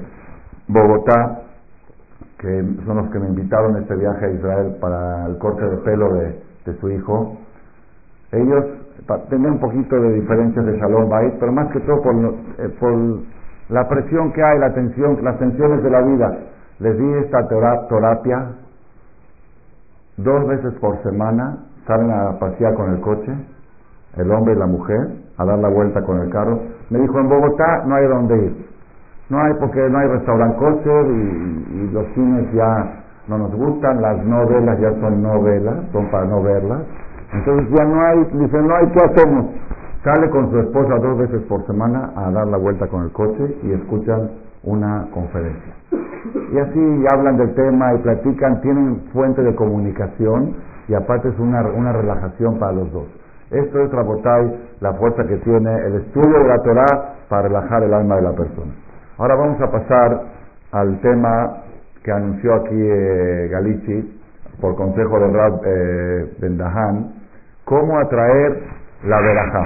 [0.67, 1.41] Bogotá,
[2.37, 6.13] que son los que me invitaron este viaje a Israel para el corte de pelo
[6.13, 6.47] de,
[6.79, 7.37] su hijo,
[8.33, 8.65] ellos
[9.29, 12.93] tenían un poquito de diferencias de Shalom Bait, pero más que todo por, eh, por
[13.69, 16.37] la presión que hay, la tensión, las tensiones de la vida.
[16.79, 18.51] Les di esta terapia
[20.17, 23.33] dos veces por semana, salen a pasear con el coche,
[24.17, 26.59] el hombre y la mujer, a dar la vuelta con el carro.
[26.89, 28.67] Me dijo, en Bogotá no hay dónde ir.
[29.29, 34.23] No hay porque no hay restaurante coche y, los cines ya no nos gustan, las
[34.25, 36.81] novelas ya son novelas, son para no verlas.
[37.33, 39.45] Entonces ya no hay, dice, no hay, ¿qué hacemos?
[40.03, 43.57] Sale con su esposa dos veces por semana a dar la vuelta con el coche
[43.63, 44.29] y escuchan
[44.63, 45.73] una conferencia.
[46.53, 50.55] Y así hablan del tema y platican, tienen fuente de comunicación
[50.87, 53.07] y aparte es una, una relajación para los dos.
[53.51, 57.93] Esto es Rabotai, la fuerza que tiene el estudio de la Torah para relajar el
[57.93, 58.73] alma de la persona.
[59.17, 60.21] Ahora vamos a pasar
[60.71, 61.63] al tema
[62.03, 64.19] que anunció aquí eh, Galici
[64.59, 67.13] por consejo de Rab eh, Bendahan,
[67.63, 68.63] cómo atraer
[69.05, 69.65] la verajá,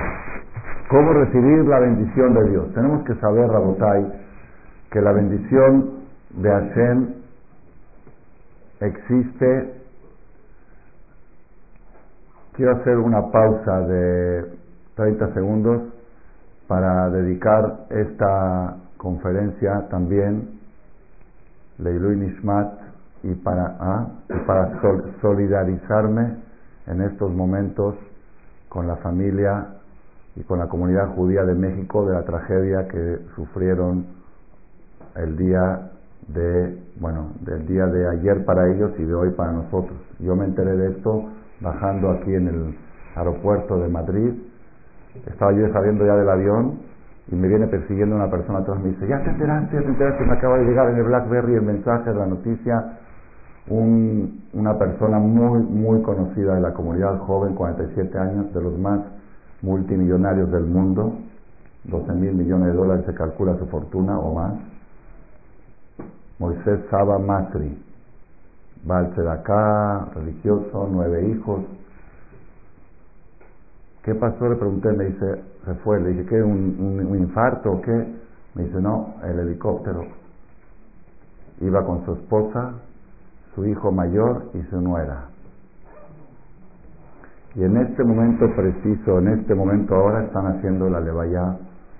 [0.90, 2.74] cómo recibir la bendición de Dios.
[2.76, 4.06] Tenemos que saber, Rabotai,
[4.92, 6.02] que la bendición
[6.36, 7.08] de Hashem
[8.82, 9.81] existe
[12.62, 14.46] Quiero hacer una pausa de
[14.94, 15.82] 30 segundos
[16.68, 20.60] para dedicar esta conferencia también
[21.80, 22.72] Leilui Nishmat
[23.24, 24.08] y para, ah,
[24.46, 24.80] para
[25.22, 26.36] solidarizarme
[26.86, 27.96] en estos momentos
[28.70, 29.66] con la familia
[30.36, 34.06] y con la comunidad judía de México de la tragedia que sufrieron
[35.16, 35.90] el día
[36.28, 39.98] de, bueno, del día de ayer para ellos y de hoy para nosotros.
[40.20, 42.78] Yo me enteré de esto bajando aquí en el
[43.16, 44.34] aeropuerto de Madrid.
[45.26, 46.80] Estaba yo saliendo ya del avión
[47.32, 48.80] y me viene persiguiendo una persona atrás.
[48.82, 51.56] Me dice, ya te enteraste, ya te enteraste, me acaba de llegar en el Blackberry
[51.56, 52.98] el mensaje de la noticia.
[53.68, 59.02] Un, una persona muy, muy conocida de la comunidad joven, 47 años, de los más
[59.62, 61.14] multimillonarios del mundo,
[61.84, 64.54] 12 mil millones de dólares se calcula su fortuna o más.
[66.40, 67.78] Moisés Saba Matri,
[69.30, 71.62] acá, religioso, nueve hijos.
[74.04, 74.50] ¿Qué pasó?
[74.50, 76.42] Le pregunté, me dice, se fue, le dije, ¿qué?
[76.42, 78.16] ¿Un, un, infarto o qué?
[78.56, 80.06] Me dice, no, el helicóptero.
[81.62, 82.74] Iba con su esposa,
[83.54, 85.26] su hijo mayor y su nuera.
[87.54, 91.58] Y en este momento preciso, en este momento ahora están haciendo la levaya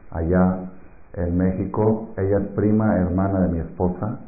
[0.10, 0.72] allá
[1.14, 2.10] en México.
[2.18, 4.20] Ella es prima, hermana de mi esposa.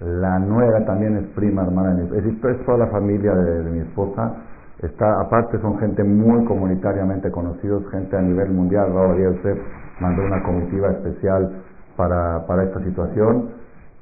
[0.00, 2.50] La nuera también es prima, hermana de mi esposa.
[2.50, 4.34] Es toda la familia de, mi esposa.
[4.80, 8.92] Está, aparte son gente muy comunitariamente conocidos, gente a nivel mundial.
[8.92, 9.56] Raúl usted
[10.00, 11.62] mandó una comitiva especial
[11.96, 13.50] para, para esta situación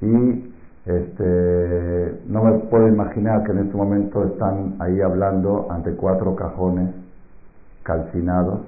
[0.00, 0.54] y
[0.86, 6.94] este, no me puedo imaginar que en este momento están ahí hablando ante cuatro cajones
[7.82, 8.60] calcinados,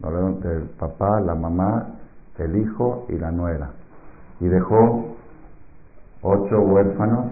[0.00, 1.94] del papá, la mamá,
[2.38, 3.70] el hijo y la nuera.
[4.40, 5.16] Y dejó
[6.22, 7.26] ocho huérfanos.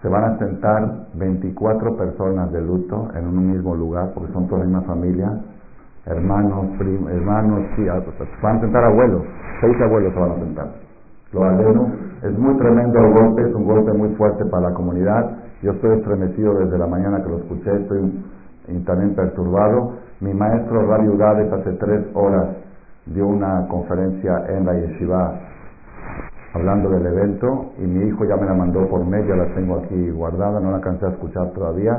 [0.00, 4.60] Se van a sentar 24 personas de luto en un mismo lugar, porque son toda
[4.60, 5.30] la misma familia,
[6.06, 7.86] hermanos, primos, hermanos, sí,
[8.18, 9.22] pues, van a sentar abuelos,
[9.60, 10.66] seis abuelos se van a sentar.
[11.32, 11.86] Lo aleno
[12.22, 15.30] es muy tremendo el golpe, es un golpe muy fuerte para la comunidad.
[15.62, 18.24] Yo estoy estremecido desde la mañana que lo escuché, estoy
[18.84, 19.92] también perturbado.
[20.20, 22.48] Mi maestro Radio Gades hace tres horas
[23.06, 25.40] dio una conferencia en la yeshiva
[26.54, 29.78] hablando del evento y mi hijo ya me la mandó por mail, ya la tengo
[29.78, 31.92] aquí guardada, no la alcancé a escuchar todavía.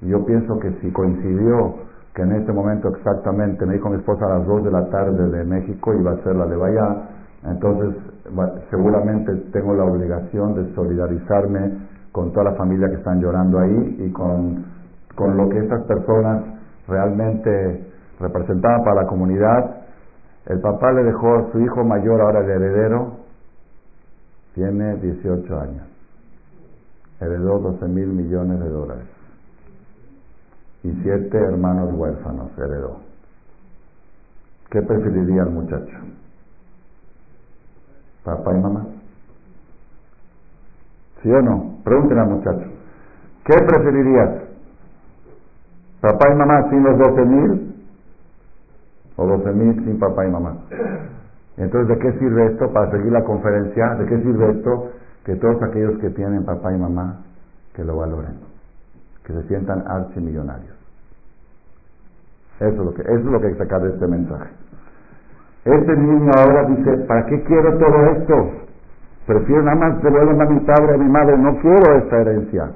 [0.00, 1.74] Yo pienso que si coincidió
[2.14, 5.28] que en este momento exactamente me dijo mi esposa a las 2 de la tarde
[5.30, 7.08] de México iba a ser la de Bahía,
[7.44, 7.94] entonces
[8.70, 11.72] seguramente tengo la obligación de solidarizarme
[12.12, 14.64] con toda la familia que están llorando ahí y con,
[15.16, 16.42] con lo que estas personas
[16.88, 19.76] realmente representaban para la comunidad.
[20.46, 23.13] El papá le dejó a su hijo mayor, ahora el heredero,
[24.54, 25.86] tiene 18 años.
[27.20, 29.06] Heredó 12 mil millones de dólares.
[30.82, 32.98] Y siete hermanos huérfanos heredó.
[34.70, 35.96] ¿Qué preferiría el muchacho?
[38.24, 38.86] papá y mamá.
[41.22, 41.76] ¿Sí o no?
[41.84, 42.66] Pregúntenle al muchacho.
[43.44, 44.30] ¿Qué preferirías?
[46.00, 47.74] ¿Papá y mamá sin los 12 mil?
[49.16, 50.56] ¿O 12 mil sin papá y mamá?
[51.56, 52.72] Entonces, ¿de qué sirve esto?
[52.72, 54.90] Para seguir la conferencia, ¿de qué sirve esto?
[55.24, 57.20] Que todos aquellos que tienen papá y mamá,
[57.74, 58.38] que lo valoren,
[59.24, 60.74] que se sientan archimillonarios.
[62.60, 64.50] Eso es lo que, eso es lo que hay que sacar de este mensaje.
[65.64, 68.50] Este niño ahora dice, ¿para qué quiero todo esto?
[69.26, 72.70] Prefiero nada más devolverme a mi padre, a mi madre, no quiero esta herencia.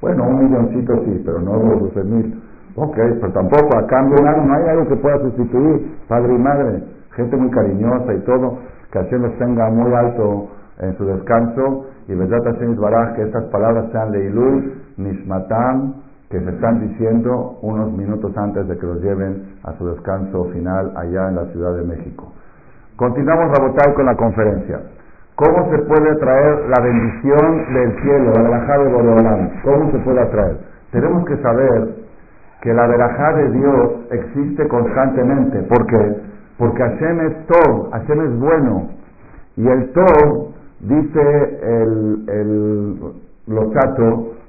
[0.00, 2.40] Bueno, un milloncito sí, pero no los mil.
[2.76, 6.82] Ok, pero tampoco a cambio nada, no hay algo que pueda sustituir, padre y madre,
[7.16, 8.58] gente muy cariñosa y todo,
[8.90, 10.48] que Hashem los tenga muy alto
[10.80, 15.94] en su descanso y verdad Hashem Baraj, que estas palabras sean Leilul, Nishmatam,
[16.30, 20.92] que se están diciendo unos minutos antes de que los lleven a su descanso final
[20.96, 22.32] allá en la Ciudad de México.
[22.96, 24.80] Continuamos a votar con la conferencia.
[25.36, 29.60] ¿Cómo se puede traer la bendición del cielo, la verajá de Boreolán?
[29.64, 30.58] ¿Cómo se puede atraer?
[30.92, 31.88] Tenemos que saber
[32.62, 35.62] que la verajá de Dios existe constantemente.
[35.64, 36.33] ¿Por qué?
[36.58, 38.88] Porque Hashem es todo, Hashem es bueno.
[39.56, 42.96] Y el todo, dice el, el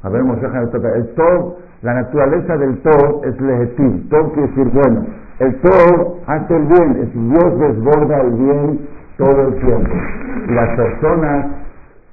[0.03, 5.05] a ver, el todo la naturaleza del todo es legitim, todo quiere decir bueno.
[5.37, 8.87] El todo hace el bien, es Dios desborda el bien
[9.17, 9.91] todo el tiempo.
[10.47, 11.45] Y las personas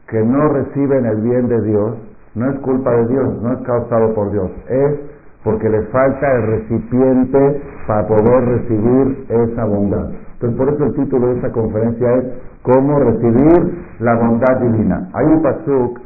[0.09, 1.95] que no reciben el bien de Dios,
[2.35, 5.01] no es culpa de Dios, no es causado por Dios, es
[5.45, 10.11] porque les falta el recipiente para poder recibir esa bondad.
[10.35, 12.25] Entonces, por eso el título de esta conferencia es
[12.63, 15.09] cómo recibir la bondad divina.
[15.15, 16.01] Hay un pasuk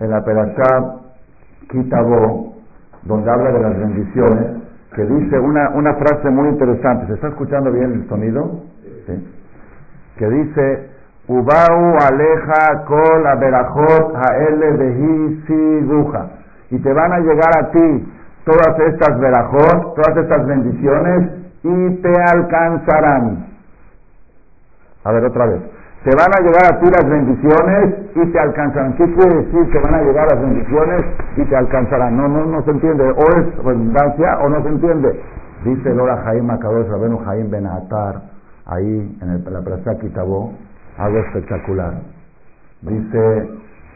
[0.00, 0.96] en la Perashá
[1.70, 2.54] Kitabó,
[3.04, 4.46] donde habla de las bendiciones,
[4.94, 7.06] que dice una, una frase muy interesante.
[7.06, 8.60] ¿Se está escuchando bien el sonido?
[9.06, 9.12] Sí.
[10.16, 10.90] Que dice,
[11.28, 16.28] Ubau aleja kol aberajot haele behi siguja.
[16.70, 18.12] Y te van a llegar a ti
[18.44, 23.46] todas estas verajot, todas estas bendiciones, y te alcanzarán.
[25.04, 25.60] A ver, otra vez.
[26.04, 28.94] te van a llegar a ti las bendiciones y te alcanzarán.
[28.94, 31.04] ¿Qué quiere decir que van a llegar las bendiciones
[31.36, 32.16] y te alcanzarán?
[32.16, 33.04] No, no, no se entiende.
[33.04, 35.20] O es redundancia o no se entiende.
[35.64, 37.50] Dice Lora Jaim Akadosh Rabenu Jaim
[38.66, 40.52] ahí en el, la Plaza Kitabó,
[40.96, 41.94] algo espectacular.
[42.82, 43.48] Dice,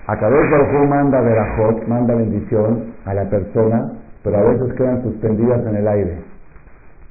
[0.06, 3.92] Akadosh Baruj manda verajot, manda bendición a la persona,
[4.24, 6.18] pero a veces quedan suspendidas en el aire.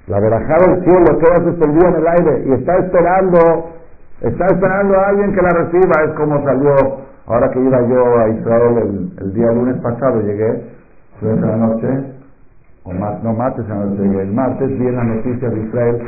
[0.08, 3.73] La verajá del cielo queda suspendida en el aire y está esperando
[4.23, 6.04] Está esperando a alguien que la reciba.
[6.06, 6.73] Es como salió,
[7.28, 10.63] ahora que iba yo a Israel el, día lunes pasado, llegué,
[11.21, 11.88] en la noche,
[12.84, 16.02] o no martes la el martes vi en las noticias de Israel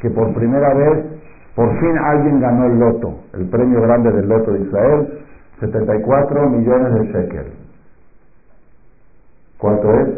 [0.00, 1.04] que por primera vez,
[1.54, 5.24] por fin alguien ganó el loto, el premio grande del loto de Israel,
[5.60, 7.52] 74 millones de shekel.
[9.58, 10.08] ¿Cuánto es?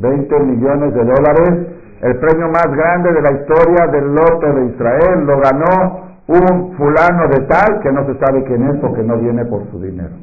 [0.00, 5.26] 20 millones de dólares el premio más grande de la historia del loto de Israel
[5.26, 9.44] lo ganó un fulano de tal que no se sabe quién es porque no viene
[9.44, 10.16] por su dinero.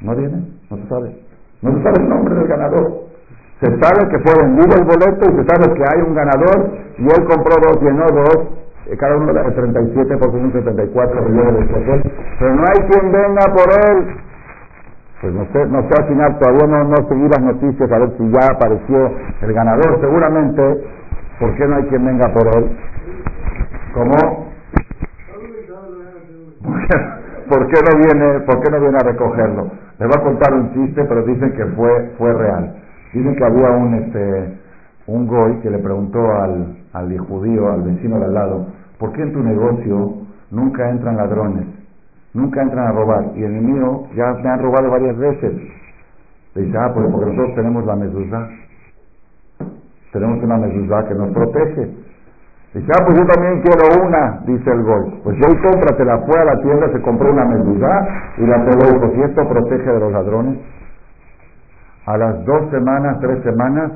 [0.00, 1.16] No viene, no se sabe.
[1.60, 2.92] No se sabe el nombre del ganador.
[3.60, 7.04] Se sabe que fue vendido el boleto y se sabe que hay un ganador y
[7.04, 8.48] él compró dos, llenó dos,
[8.86, 13.42] eh, cada uno de 37 por 74 millones de pesos, pero no hay quien venga
[13.54, 14.16] por él.
[15.22, 18.10] Pues no sé, no sé al final, todavía no, no seguí las noticias a ver
[18.18, 20.00] si ya apareció el ganador.
[20.00, 20.84] Seguramente,
[21.38, 22.76] ¿por qué no hay quien venga por él?
[23.94, 24.16] ¿Cómo?
[27.48, 29.70] ¿Por qué no viene, por qué no viene a recogerlo?
[30.00, 32.74] Les voy a contar un chiste, pero dicen que fue, fue real.
[33.12, 34.58] Dicen que había un, este,
[35.06, 38.66] un goy que le preguntó al, al judío, al vecino de al lado,
[38.98, 40.14] ¿por qué en tu negocio
[40.50, 41.81] nunca entran ladrones?
[42.34, 43.24] Nunca entran a robar.
[43.34, 45.52] Y el mío ya me han robado varias veces.
[46.54, 48.48] Le dice, ah, pues porque nosotros tenemos la mezuzá.
[50.12, 51.90] Tenemos una mezuzá que nos protege.
[52.74, 55.20] Dice, ah, pues yo también quiero una, dice el gol.
[55.24, 59.00] Pues yo y la fue a la tienda, se compró una mezuzá y la pegó.
[59.00, 60.58] Pues si esto protege de los ladrones.
[62.04, 63.92] A las dos semanas, tres semanas,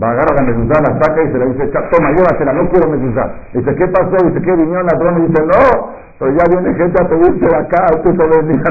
[0.00, 2.90] va a agarrar la mezuzá, la saca y se le dice, toma, llévatela, no quiero
[2.90, 3.30] mezuzá.
[3.52, 4.26] Dice, ¿qué pasó?
[4.26, 5.28] Dice, ¿qué vinieron ladrones?
[5.28, 8.70] Dice, no, pero ya viene gente a pedirse de acá, usted bendiga.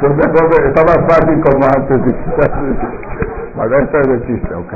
[0.00, 2.00] Entonces, está fácil como antes.
[3.56, 4.72] A veces es de chiste, ok.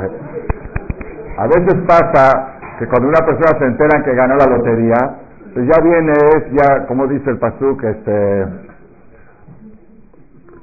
[1.37, 5.19] A veces pasa que cuando una persona se entera que ganó la lotería,
[5.53, 8.45] pues ya viene, es ya, como dice el pasuk, este,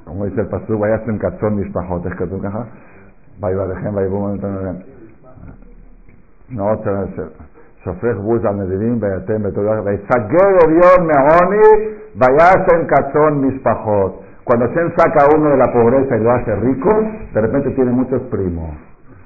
[0.05, 2.41] como dice el pasuk, vaya a un cachón mis pajotes, que tú,
[6.50, 6.76] no,
[7.84, 11.68] שופך בוז על נדיבים ויתם בתודה, ויסגר עליון מעוני
[12.16, 14.22] וישם כצאן משפחות.
[14.44, 16.90] Cuando Hashem saca a uno de la pobreza y lo hace rico,
[17.32, 18.70] de repente tiene muchos primos.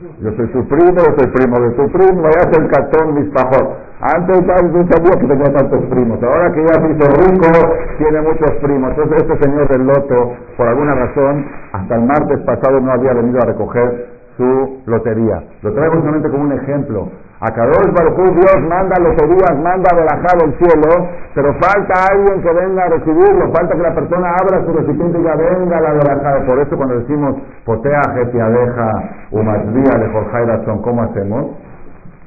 [0.01, 3.29] Yo soy su primo, yo soy primo de su primo, vaya a ser cartón mis
[3.29, 3.77] pajos.
[4.01, 6.23] Antes ya no sabía que tenía tantos primos.
[6.23, 8.89] Ahora que ya se hizo rico, tiene muchos primos.
[8.97, 13.43] Entonces este señor del loto, por alguna razón, hasta el martes pasado no había venido
[13.43, 15.43] a recoger su lotería.
[15.61, 17.09] Lo traigo solamente como un ejemplo.
[17.41, 22.83] A Kadosh Baruj Dios manda loterías, manda relajar el cielo, pero falta alguien que venga
[22.83, 26.45] a recibirlo, falta que la persona abra su recipiente y ya venga la verajá.
[26.45, 31.45] Por eso cuando decimos potea adeja umasvía de Jorge ¿cómo hacemos?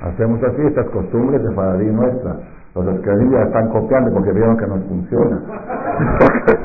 [0.03, 2.35] Hacemos así estas costumbres de Fadadí nuestra.
[2.74, 5.40] Los esclavistas ya están copiando porque vieron que nos funciona.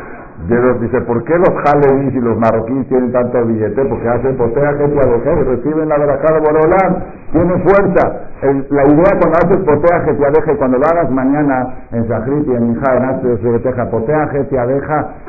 [0.49, 3.85] Dios dice, ¿por qué los jaleís y los marroquíes tienen tanto billete?
[3.85, 8.29] Porque hacen potea que y reciben la verajá de Borolán, tienen fuerza.
[8.69, 12.69] la idea cuando haces potea que y cuando lo hagas mañana en Sahrit y en
[12.69, 14.43] Mijá, en Astro potea que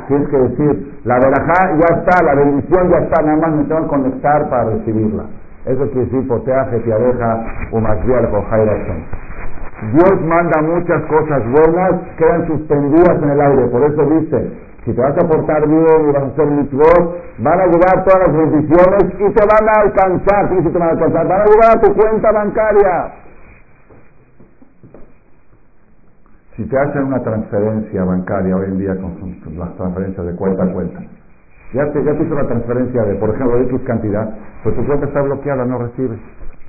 [0.08, 3.82] tienes que decir, la verajá ya está, la bendición ya está, nada más me tengo
[3.82, 5.24] que conectar para recibirla.
[5.66, 7.44] Eso quiere decir potea que te adeja,
[9.92, 15.00] Dios manda muchas cosas buenas, quedan suspendidas en el aire, por eso dice, si te
[15.00, 19.04] vas a portar bien y vas a hacer mitzvot, van a llegar todas las bendiciones
[19.12, 20.48] y te van a alcanzar.
[20.48, 20.62] ¿Sí?
[20.62, 21.28] te van a alcanzar?
[21.28, 23.12] Van a llegar a tu cuenta bancaria.
[26.56, 30.72] Si te hacen una transferencia bancaria hoy en día con, las transferencias de cuenta a
[30.72, 31.00] cuenta,
[31.72, 34.28] ya te, ya te hizo la transferencia de, por ejemplo, de X cantidad,
[34.62, 36.18] pues tu cuenta está bloqueada, no recibes.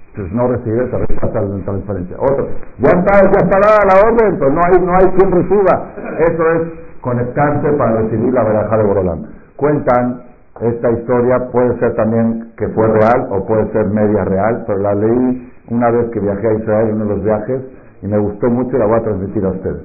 [0.09, 2.17] Entonces no recibes, te rechaza la transferencia.
[2.19, 2.47] Otro,
[2.79, 5.87] ya está, ya está dada la orden, pero no hay, no hay quien reciba.
[6.19, 9.25] Eso es conectarse para recibir la veraja de Borolán.
[9.55, 10.23] Cuentan
[10.61, 14.93] esta historia, puede ser también que fue real o puede ser media real, pero la
[14.93, 17.61] leí una vez que viajé a Israel en uno de los viajes
[18.01, 19.81] y me gustó mucho y la voy a transmitir a ustedes.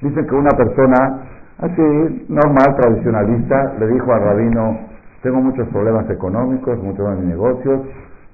[0.00, 1.20] Dicen que una persona
[1.58, 4.78] así, normal, tradicionalista, le dijo al rabino,
[5.22, 7.80] tengo muchos problemas económicos, muchos problemas de negocios,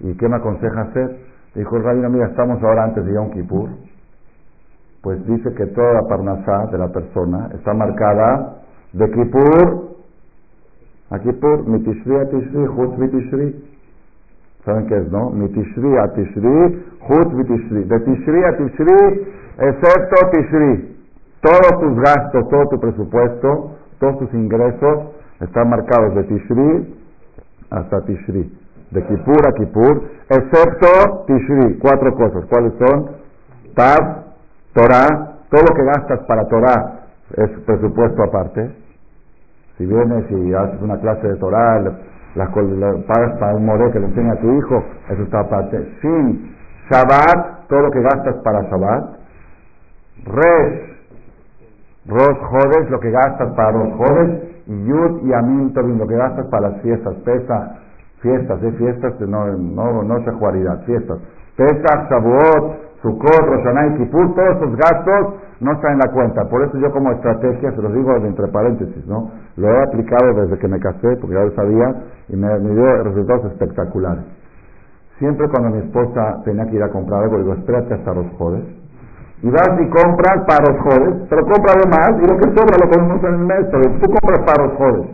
[0.01, 1.17] ¿y qué me aconseja hacer?
[1.55, 3.69] Dijo el rabino, mira, estamos ahora antes de Yom Kippur,
[5.03, 9.93] pues dice que toda la parnasá de la persona está marcada de Kippur
[11.13, 13.55] a Kippur, mitishri a tishri, hut mitishri.
[14.65, 15.29] ¿Saben qué es, no?
[15.31, 17.85] Mitishri a tishri, hut mitishri.
[17.85, 19.27] De tishri a tishri,
[19.59, 20.97] excepto tishri.
[21.43, 26.95] Todos tus gastos, todo tu presupuesto, todos tus ingresos están marcados de tishri
[27.69, 28.51] hasta tishri.
[28.91, 31.79] De Kippur a Kippur, excepto tishri.
[31.79, 32.47] Cuatro cosas.
[32.47, 33.11] ¿Cuáles son?
[33.75, 34.22] Tav,
[34.75, 37.03] Torah, todo lo que gastas para Torah
[37.37, 38.75] es presupuesto aparte.
[39.77, 41.81] Si vienes y haces una clase de Torah,
[42.35, 45.99] la, pagas para un modelo que le enseña a tu hijo, eso está aparte.
[46.01, 46.57] Sin
[46.91, 49.05] Shabbat, todo lo que gastas para Shabbat.
[50.25, 50.93] Res,
[52.07, 54.43] Ros Jodes, lo que gastas para los Jodes.
[54.67, 57.15] Y Yud y Amin lo que gastas para las fiestas.
[57.25, 57.81] Pesa,
[58.21, 58.73] fiestas, ¿eh?
[58.79, 61.19] fiestas, no, no, no sejuaridad, fiestas.
[61.57, 66.49] Pesach, Shavuot, Sukkot, Roshaná y Kippur, todos esos gastos no están en la cuenta.
[66.49, 69.29] Por eso yo como estrategia, se los digo entre paréntesis, ¿no?
[69.57, 71.95] Lo he aplicado desde que me casé, porque ya lo sabía,
[72.29, 74.23] y me, dio resultados espectaculares.
[75.19, 78.65] Siempre cuando mi esposa tenía que ir a comprar algo, digo, espérate hasta los jodes.
[79.43, 82.79] Y vas y compras para los jodes, pero compra de más, y lo que sobra
[82.79, 85.07] lo ponemos en el mes, pero tú compras para los jodes.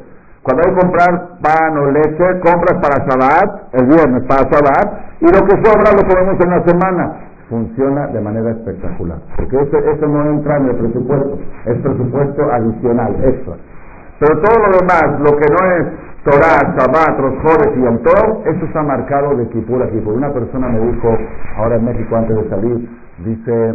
[0.42, 5.24] Cuando hay que comprar pan o leche, compras para Shabbat, el viernes para Shabbat, y
[5.24, 9.18] lo que sobra lo ponemos en la semana funciona de manera espectacular.
[9.36, 13.54] Porque eso, no entra en el presupuesto, es presupuesto adicional, extra.
[14.20, 15.86] Pero todo lo demás, lo que no es
[16.24, 20.14] Torah, Shabbat, Rosjores y Autor, eso está marcado de Kipur a Kipur.
[20.14, 21.16] Una persona me dijo,
[21.56, 22.88] ahora en México antes de salir,
[23.24, 23.74] dice,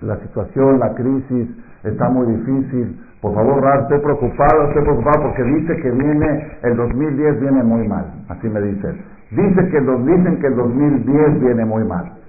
[0.00, 1.48] la situación, la crisis
[1.84, 2.98] está muy difícil.
[3.20, 7.86] Por favor, Rar, estoy preocupado, estoy preocupado porque dice que viene, el 2010 viene muy
[7.86, 8.06] mal.
[8.28, 8.94] Así me dice.
[9.30, 12.19] Dice que, dicen que el 2010 viene muy mal.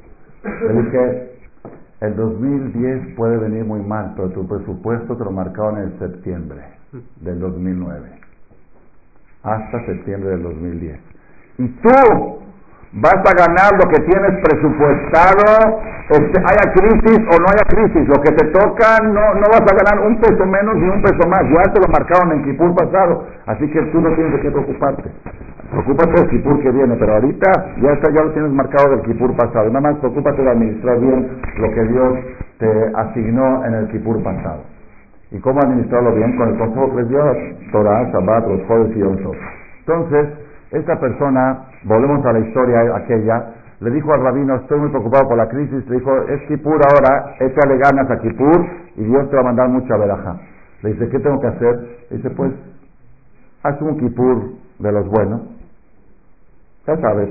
[0.43, 1.31] Le dije,
[2.01, 6.61] el 2010 puede venir muy mal, pero tu presupuesto te lo marcaron en septiembre
[7.21, 8.09] del 2009.
[9.43, 10.99] Hasta septiembre del 2010.
[11.59, 12.41] Y tú
[12.93, 15.79] vas a ganar lo que tienes presupuestado,
[16.09, 18.07] este, haya crisis o no haya crisis.
[18.07, 21.27] Lo que te toca no, no vas a ganar un peso menos ni un peso
[21.29, 21.43] más.
[21.55, 25.11] Ya te lo marcaron en Kipur pasado, así que tú no tienes de qué preocuparte.
[25.71, 27.49] Preocúpate del Kipur que viene, pero ahorita
[27.81, 29.69] ya está, ya lo tienes marcado del Kipur pasado.
[29.69, 32.19] Nada más preocúpate de administrar bien lo que Dios
[32.57, 34.63] te asignó en el Kipur pasado.
[35.31, 36.35] ¿Y cómo administrarlo bien?
[36.35, 37.37] Con el consejo que Dios,
[37.71, 39.15] Torah, Shabbat, los jueves y Yom
[39.79, 40.27] Entonces,
[40.71, 45.37] esta persona, volvemos a la historia aquella, le dijo al rabino, estoy muy preocupado por
[45.37, 48.65] la crisis, le dijo, es Kipur ahora, échale ganas a Kipur
[48.97, 50.35] y Dios te va a mandar mucha veraja.
[50.83, 51.79] Le dice, ¿qué tengo que hacer?
[52.09, 52.51] Le dice, pues,
[53.63, 55.60] haz un Kipur de los buenos,
[56.87, 57.29] ya sabes,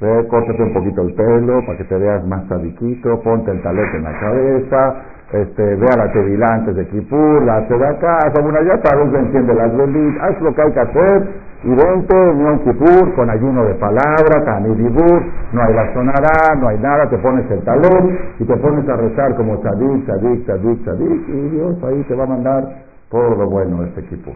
[0.00, 3.96] ve, córtate un poquito el pelo para que te veas más sadiquito, ponte el talete
[3.96, 4.96] en la cabeza,
[5.32, 9.14] este, ve a la tevilá antes de Kipur, la hace de acá, una ya sabes,
[9.14, 11.28] enciende las velitas, haz lo que hay que hacer
[11.64, 16.78] y vente en Kipur con ayuno de palabra, tanidibur, no hay la sonará, no hay
[16.78, 21.28] nada, te pones el talón y te pones a rezar como sadik, sadik, sadik, sadik
[21.28, 22.64] y Dios ahí te va a mandar
[23.10, 24.34] todo lo bueno este Kipur.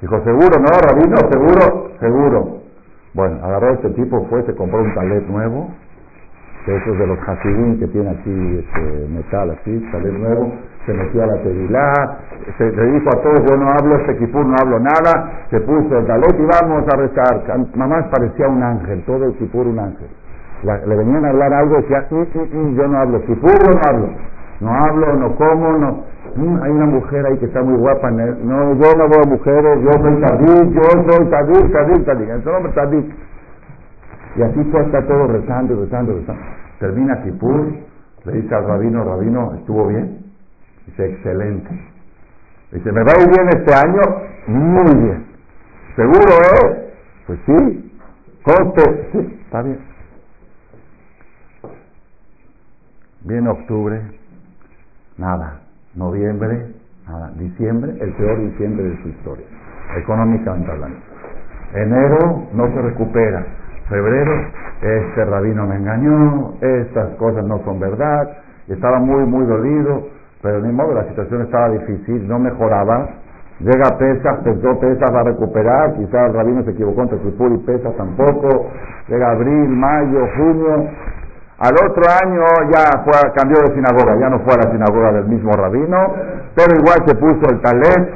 [0.00, 1.16] Dijo, seguro, ¿no, Rabino?
[1.30, 2.57] Seguro, seguro.
[3.14, 5.70] Bueno, agarró este tipo, fue, se compró un talet nuevo,
[6.64, 10.52] que esos de los Hasidim que tiene aquí este metal así, talet nuevo,
[10.84, 11.92] se metió a la tevilá,
[12.58, 15.98] se le dijo a todos, yo no hablo este kipur, no hablo nada, se puso
[15.98, 17.66] el talet y vamos a rezar.
[17.74, 20.08] Mamá parecía un ángel, todo el kipur un ángel.
[20.62, 23.80] le venían a hablar algo y decía, mm, mm, mm, yo no hablo kipur, no
[23.88, 24.08] hablo.
[24.60, 26.04] No hablo, no como, no.
[26.36, 28.10] Hay una mujer ahí que está muy guapa.
[28.10, 32.28] No, yo no veo mujeres, yo soy tadik, yo soy tadik, tadik, tadik.
[32.28, 33.14] El nombre tadik.
[34.36, 36.42] Y así fue hasta todo rezando, rezando, rezando.
[36.78, 37.72] Termina Kipur,
[38.24, 40.18] le dice al rabino, rabino, ¿estuvo bien?
[40.86, 41.70] Dice, excelente.
[42.72, 44.02] Dice, ¿me va a ir bien este año?
[44.46, 45.26] Muy bien.
[45.96, 46.92] ¿Seguro, eh?
[47.26, 47.92] Pues sí.
[48.44, 49.08] Conste.
[49.12, 49.78] Sí, está bien.
[53.22, 54.00] Viene octubre,
[55.16, 55.57] nada.
[55.94, 56.74] Noviembre,
[57.08, 57.30] nada.
[57.36, 59.46] Diciembre, el peor diciembre de su historia,
[59.96, 60.98] económicamente hablando.
[61.74, 63.44] Enero no se recupera.
[63.88, 64.32] Febrero,
[64.82, 68.28] este rabino me engañó, estas cosas no son verdad.
[68.68, 70.08] Estaba muy, muy dolido,
[70.42, 73.08] pero ni modo, la situación estaba difícil, no mejoraba.
[73.60, 77.58] Llega Pesach, pensó Pesach va a recuperar, quizás el rabino se equivocó entre Kipur y
[77.58, 78.70] Pesach tampoco.
[79.08, 80.90] Llega abril, mayo, junio,
[81.58, 85.26] al otro año ya fue, cambió de sinagoga, ya no fue a la sinagoga del
[85.26, 86.14] mismo rabino,
[86.54, 88.14] pero igual se puso el talet,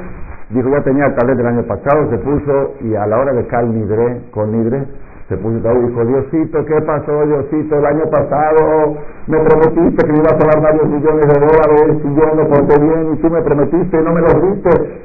[0.49, 3.45] dijo ya tenía el talet del año pasado, se puso y a la hora de
[3.47, 4.87] Cal Nidre, con Nidre,
[5.27, 7.79] Se puso y dijo, Diosito, ¿qué pasó, Diosito?
[7.79, 8.95] El año pasado
[9.27, 12.79] me prometiste que me ibas a dar varios millones de dólares y yo no porté
[12.79, 15.01] bien y tú me prometiste y no me los diste.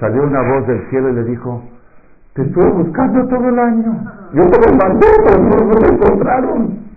[0.00, 1.62] Salió una voz del cielo y le dijo,
[2.34, 3.92] te estuve buscando todo el año.
[4.32, 6.91] Yo te los mandé, pero no me encontraron.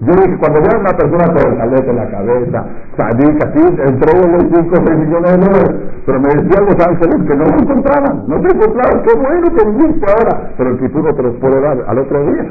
[0.00, 4.70] Yo dije, cuando vean una persona con el en la cabeza, sadik, así, los 5
[4.70, 5.76] o 6 millones de dólares,
[6.06, 9.64] pero me decían los ángeles que no me encontraban, no te encontraban, qué bueno que
[9.66, 12.46] viniste ahora, pero el futuro te los puede dar al otro día.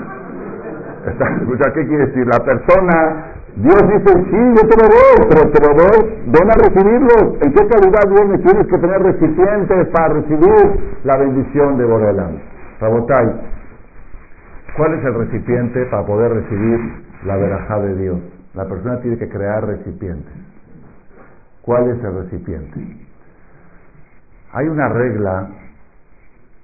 [1.17, 2.27] Sea, ¿qué quiere decir?
[2.27, 6.55] La persona, Dios dice, sí, yo te lo doy, pero te lo doy, ven a
[6.67, 7.37] recibirlo.
[7.39, 8.37] ¿En qué calidad viene?
[8.39, 12.31] Tienes que tener recipientes para recibir la bendición de Borelam.
[12.81, 13.25] Rabotai,
[14.75, 18.19] ¿cuál es el recipiente para poder recibir la verajá de Dios.
[18.55, 20.33] La persona tiene que crear recipientes.
[21.61, 22.79] ¿Cuál es el recipiente?
[24.53, 25.49] Hay una regla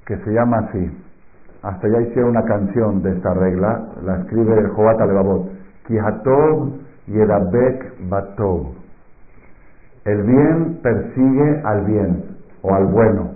[0.06, 1.04] que se llama así.
[1.62, 5.52] Hasta ya hicieron una canción de esta regla, la escribe el Jobat Alevabot.
[5.88, 6.72] Kihatov
[7.08, 8.74] Yerabek Batov.
[10.06, 12.24] El bien persigue al bien
[12.62, 13.32] o al bueno.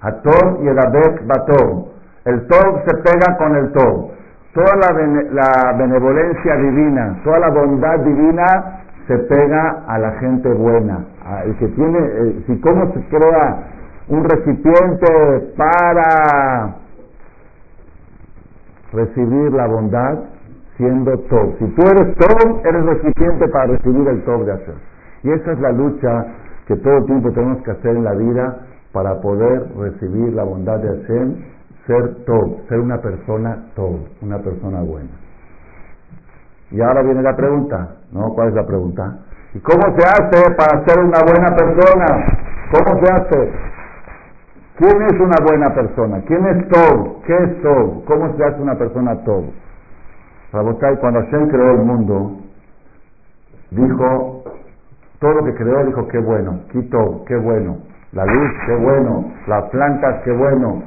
[0.00, 1.88] Hatov Yerabek Batov.
[2.26, 4.15] El Tov se pega con el Tov
[4.56, 11.04] toda la, benevolencia divina, toda la bondad divina se pega a la gente buena.
[11.44, 13.58] el que tiene, eh, si cómo se crea
[14.08, 16.74] un recipiente para
[18.92, 20.20] recibir la bondad
[20.78, 21.58] siendo top.
[21.58, 24.74] Si tú eres top, eres recipiente para recibir el top de hacer.
[25.22, 26.26] Y esa es la lucha
[26.66, 28.56] que todo tiempo tenemos que hacer en la vida
[28.92, 31.55] para poder recibir la bondad de Hashem
[31.86, 35.10] ser todo, ser una persona todo, una persona buena.
[36.70, 38.34] Y ahora viene la pregunta, ¿no?
[38.34, 39.18] ¿Cuál es la pregunta?
[39.54, 42.06] ¿Y cómo se hace para ser una buena persona?
[42.72, 43.52] ¿Cómo se hace?
[44.76, 46.20] ¿Quién es una buena persona?
[46.26, 47.22] ¿Quién es todo?
[47.24, 48.04] ¿Qué es todo?
[48.06, 49.44] ¿Cómo se hace una persona todo?
[50.52, 52.40] Rabotai, cuando Hashem creó el mundo,
[53.70, 54.44] dijo,
[55.20, 57.78] todo lo que creó, dijo, qué bueno, quito, qué bueno,
[58.12, 60.82] la luz, qué bueno, las plantas, qué bueno,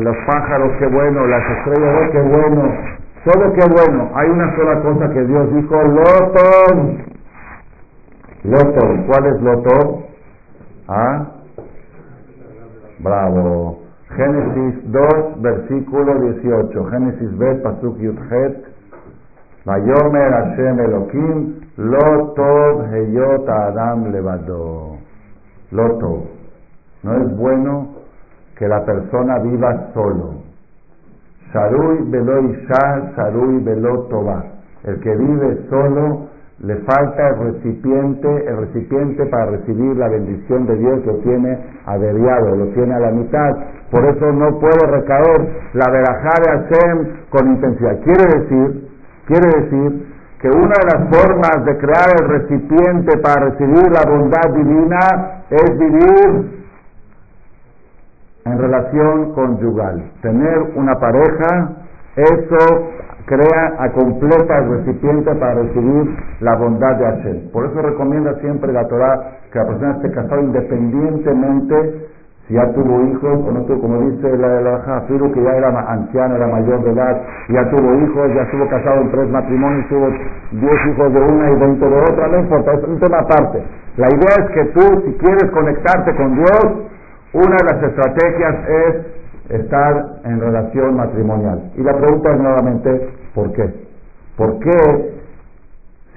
[0.00, 2.74] los pájaros, qué bueno, las estrellas, oh, qué bueno,
[3.24, 4.10] solo qué bueno.
[4.14, 7.04] Hay una sola cosa que Dios dijo, Lotón.
[8.44, 10.04] Lotón, ¿cuál es Lotón?
[10.88, 11.26] ¿Ah?
[13.00, 13.80] Bravo.
[14.16, 16.84] Génesis 2, versículo 18.
[16.86, 18.70] Génesis B, Pasuk Yudhet.
[19.64, 24.96] Vayomer Hashem Elohim, Lotov Heyot Adam Levado.
[25.70, 26.24] Lotov.
[27.02, 27.89] No es bueno
[28.60, 30.34] que la persona viva solo.
[31.50, 34.44] Sarui velo isha, sarui velo toba.
[34.84, 40.76] El que vive solo le falta el recipiente, el recipiente para recibir la bendición de
[40.76, 43.50] Dios lo tiene averiado, lo tiene a la mitad.
[43.90, 47.98] Por eso no puede recaer la verajá de Hashem con intensidad.
[48.04, 48.88] Quiere decir,
[49.26, 50.06] quiere decir
[50.38, 55.78] que una de las formas de crear el recipiente para recibir la bondad divina es
[55.78, 56.59] vivir
[58.44, 60.02] en relación conyugal.
[60.22, 61.70] Tener una pareja,
[62.16, 62.90] eso
[63.26, 67.50] crea a completa recipiente para recibir la bondad de Hashem.
[67.52, 72.08] Por eso recomienda siempre la Torah que la persona esté casada independientemente
[72.50, 75.68] si ya tuvo hijos o no tuvo, como dice la, la Firu, que ya era
[75.88, 80.08] anciano, era mayor de edad, ya tuvo hijos, ya estuvo casado en tres matrimonios, tuvo
[80.50, 83.62] diez hijos de una y veinte de otra, no importa, es un tema aparte.
[83.96, 86.66] La idea es que tú, si quieres conectarte con Dios,
[87.32, 91.72] una de las estrategias es estar en relación matrimonial.
[91.76, 93.74] Y la pregunta es nuevamente, ¿por qué?
[94.36, 95.20] ¿Por qué,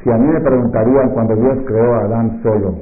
[0.03, 2.75] si a mí me preguntarían cuando Dios creó a Adán solo,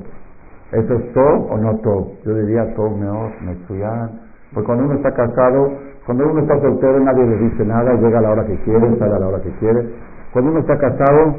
[0.71, 2.11] ¿eso es todo o no todo?
[2.25, 4.09] Yo diría todo mejor, me estudian.
[4.53, 5.71] Porque cuando uno está casado,
[6.05, 9.15] cuando uno está soltero nadie le dice nada, llega a la hora que quiere, sale
[9.15, 9.89] a la hora que quiere.
[10.33, 11.35] Cuando uno está casado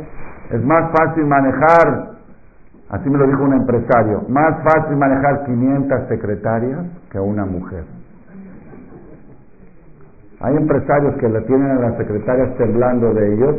[0.51, 2.11] es más fácil manejar
[2.93, 4.23] Así me lo dijo un empresario.
[4.29, 6.81] Más fácil manejar 500 secretarias
[7.11, 7.85] que una mujer.
[10.41, 13.57] Hay empresarios que le tienen a las secretarias temblando de ellos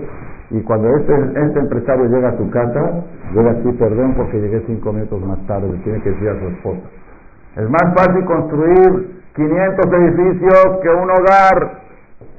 [0.52, 1.14] y cuando este,
[1.46, 3.04] este empresario llega a su casa,
[3.34, 6.82] llega así, perdón porque llegué cinco minutos más tarde, tiene que decir a su esposa.
[7.56, 11.82] Es más fácil construir 500 edificios que un hogar,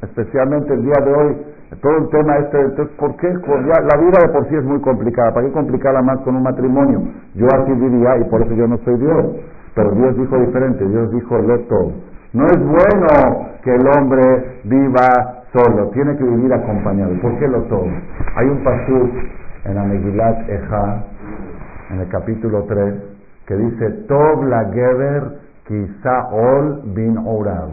[0.00, 1.36] especialmente el día de hoy
[1.80, 3.28] todo el tema este, entonces, ¿por qué?
[3.28, 7.02] la vida de por sí es muy complicada, ¿para qué complicarla más con un matrimonio?
[7.34, 9.26] Yo así diría y por eso yo no soy Dios,
[9.74, 11.36] pero Dios dijo diferente, Dios dijo
[11.68, 11.92] todo.
[12.32, 17.12] No es bueno que el hombre viva solo, tiene que vivir acompañado.
[17.22, 17.86] ¿Por qué lo todo?
[18.36, 19.10] Hay un pasú
[19.64, 21.04] en Amegilat Eja,
[21.90, 22.94] en el capítulo 3,
[23.46, 25.44] que dice, Tov la Geber
[26.32, 27.70] ol bin Orav.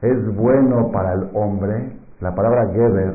[0.00, 3.14] Es bueno para el hombre La palabra Geber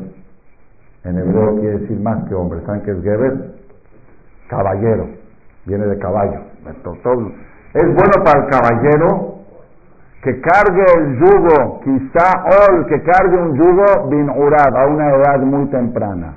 [1.05, 2.59] en hebreo quiere decir más que hombre.
[2.65, 3.55] ¿Saben qué es Geber?
[4.49, 5.07] Caballero.
[5.65, 6.41] Viene de caballo.
[7.73, 9.37] Es bueno para el caballero
[10.23, 15.39] que cargue el yugo, quizá ol, que cargue un yugo bin urad a una edad
[15.39, 16.33] muy temprana.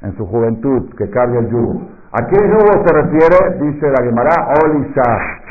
[0.00, 1.82] En su juventud, que cargue el yugo.
[2.12, 3.58] ¿A qué yugo se refiere?
[3.60, 4.86] Dice la Gemara, ol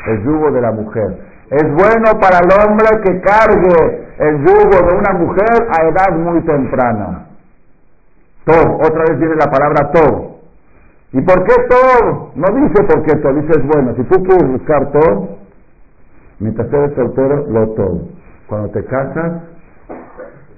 [0.08, 1.27] el yugo de la mujer.
[1.50, 6.40] Es bueno para el hombre que cargue el yugo de una mujer a edad muy
[6.42, 7.28] temprana.
[8.44, 10.38] Todo, otra vez viene la palabra todo.
[11.12, 12.32] ¿Y por qué todo?
[12.34, 13.94] No dice por qué todo, dice es bueno.
[13.96, 15.38] Si tú puedes buscar todo,
[16.38, 18.00] mientras eres soltero, lo todo.
[18.46, 19.42] Cuando te casas,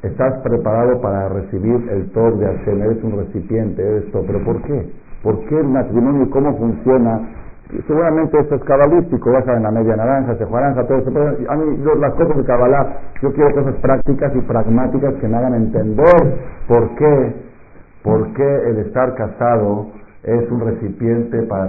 [0.02, 4.24] estás preparado para recibir el todo de Hashem, eres un recipiente, eres todo.
[4.26, 4.92] ¿Pero por qué?
[5.22, 7.20] ¿Por qué el matrimonio y cómo funciona?
[7.86, 11.10] Seguramente esto es cabalístico, ya saben, la media naranja, se naranja, todo eso.
[11.12, 15.36] Pero a mí, las cosas de cabalá, yo quiero cosas prácticas y pragmáticas que me
[15.36, 17.34] hagan entender por qué,
[18.02, 19.86] por qué el estar casado
[20.24, 21.68] es un recipiente para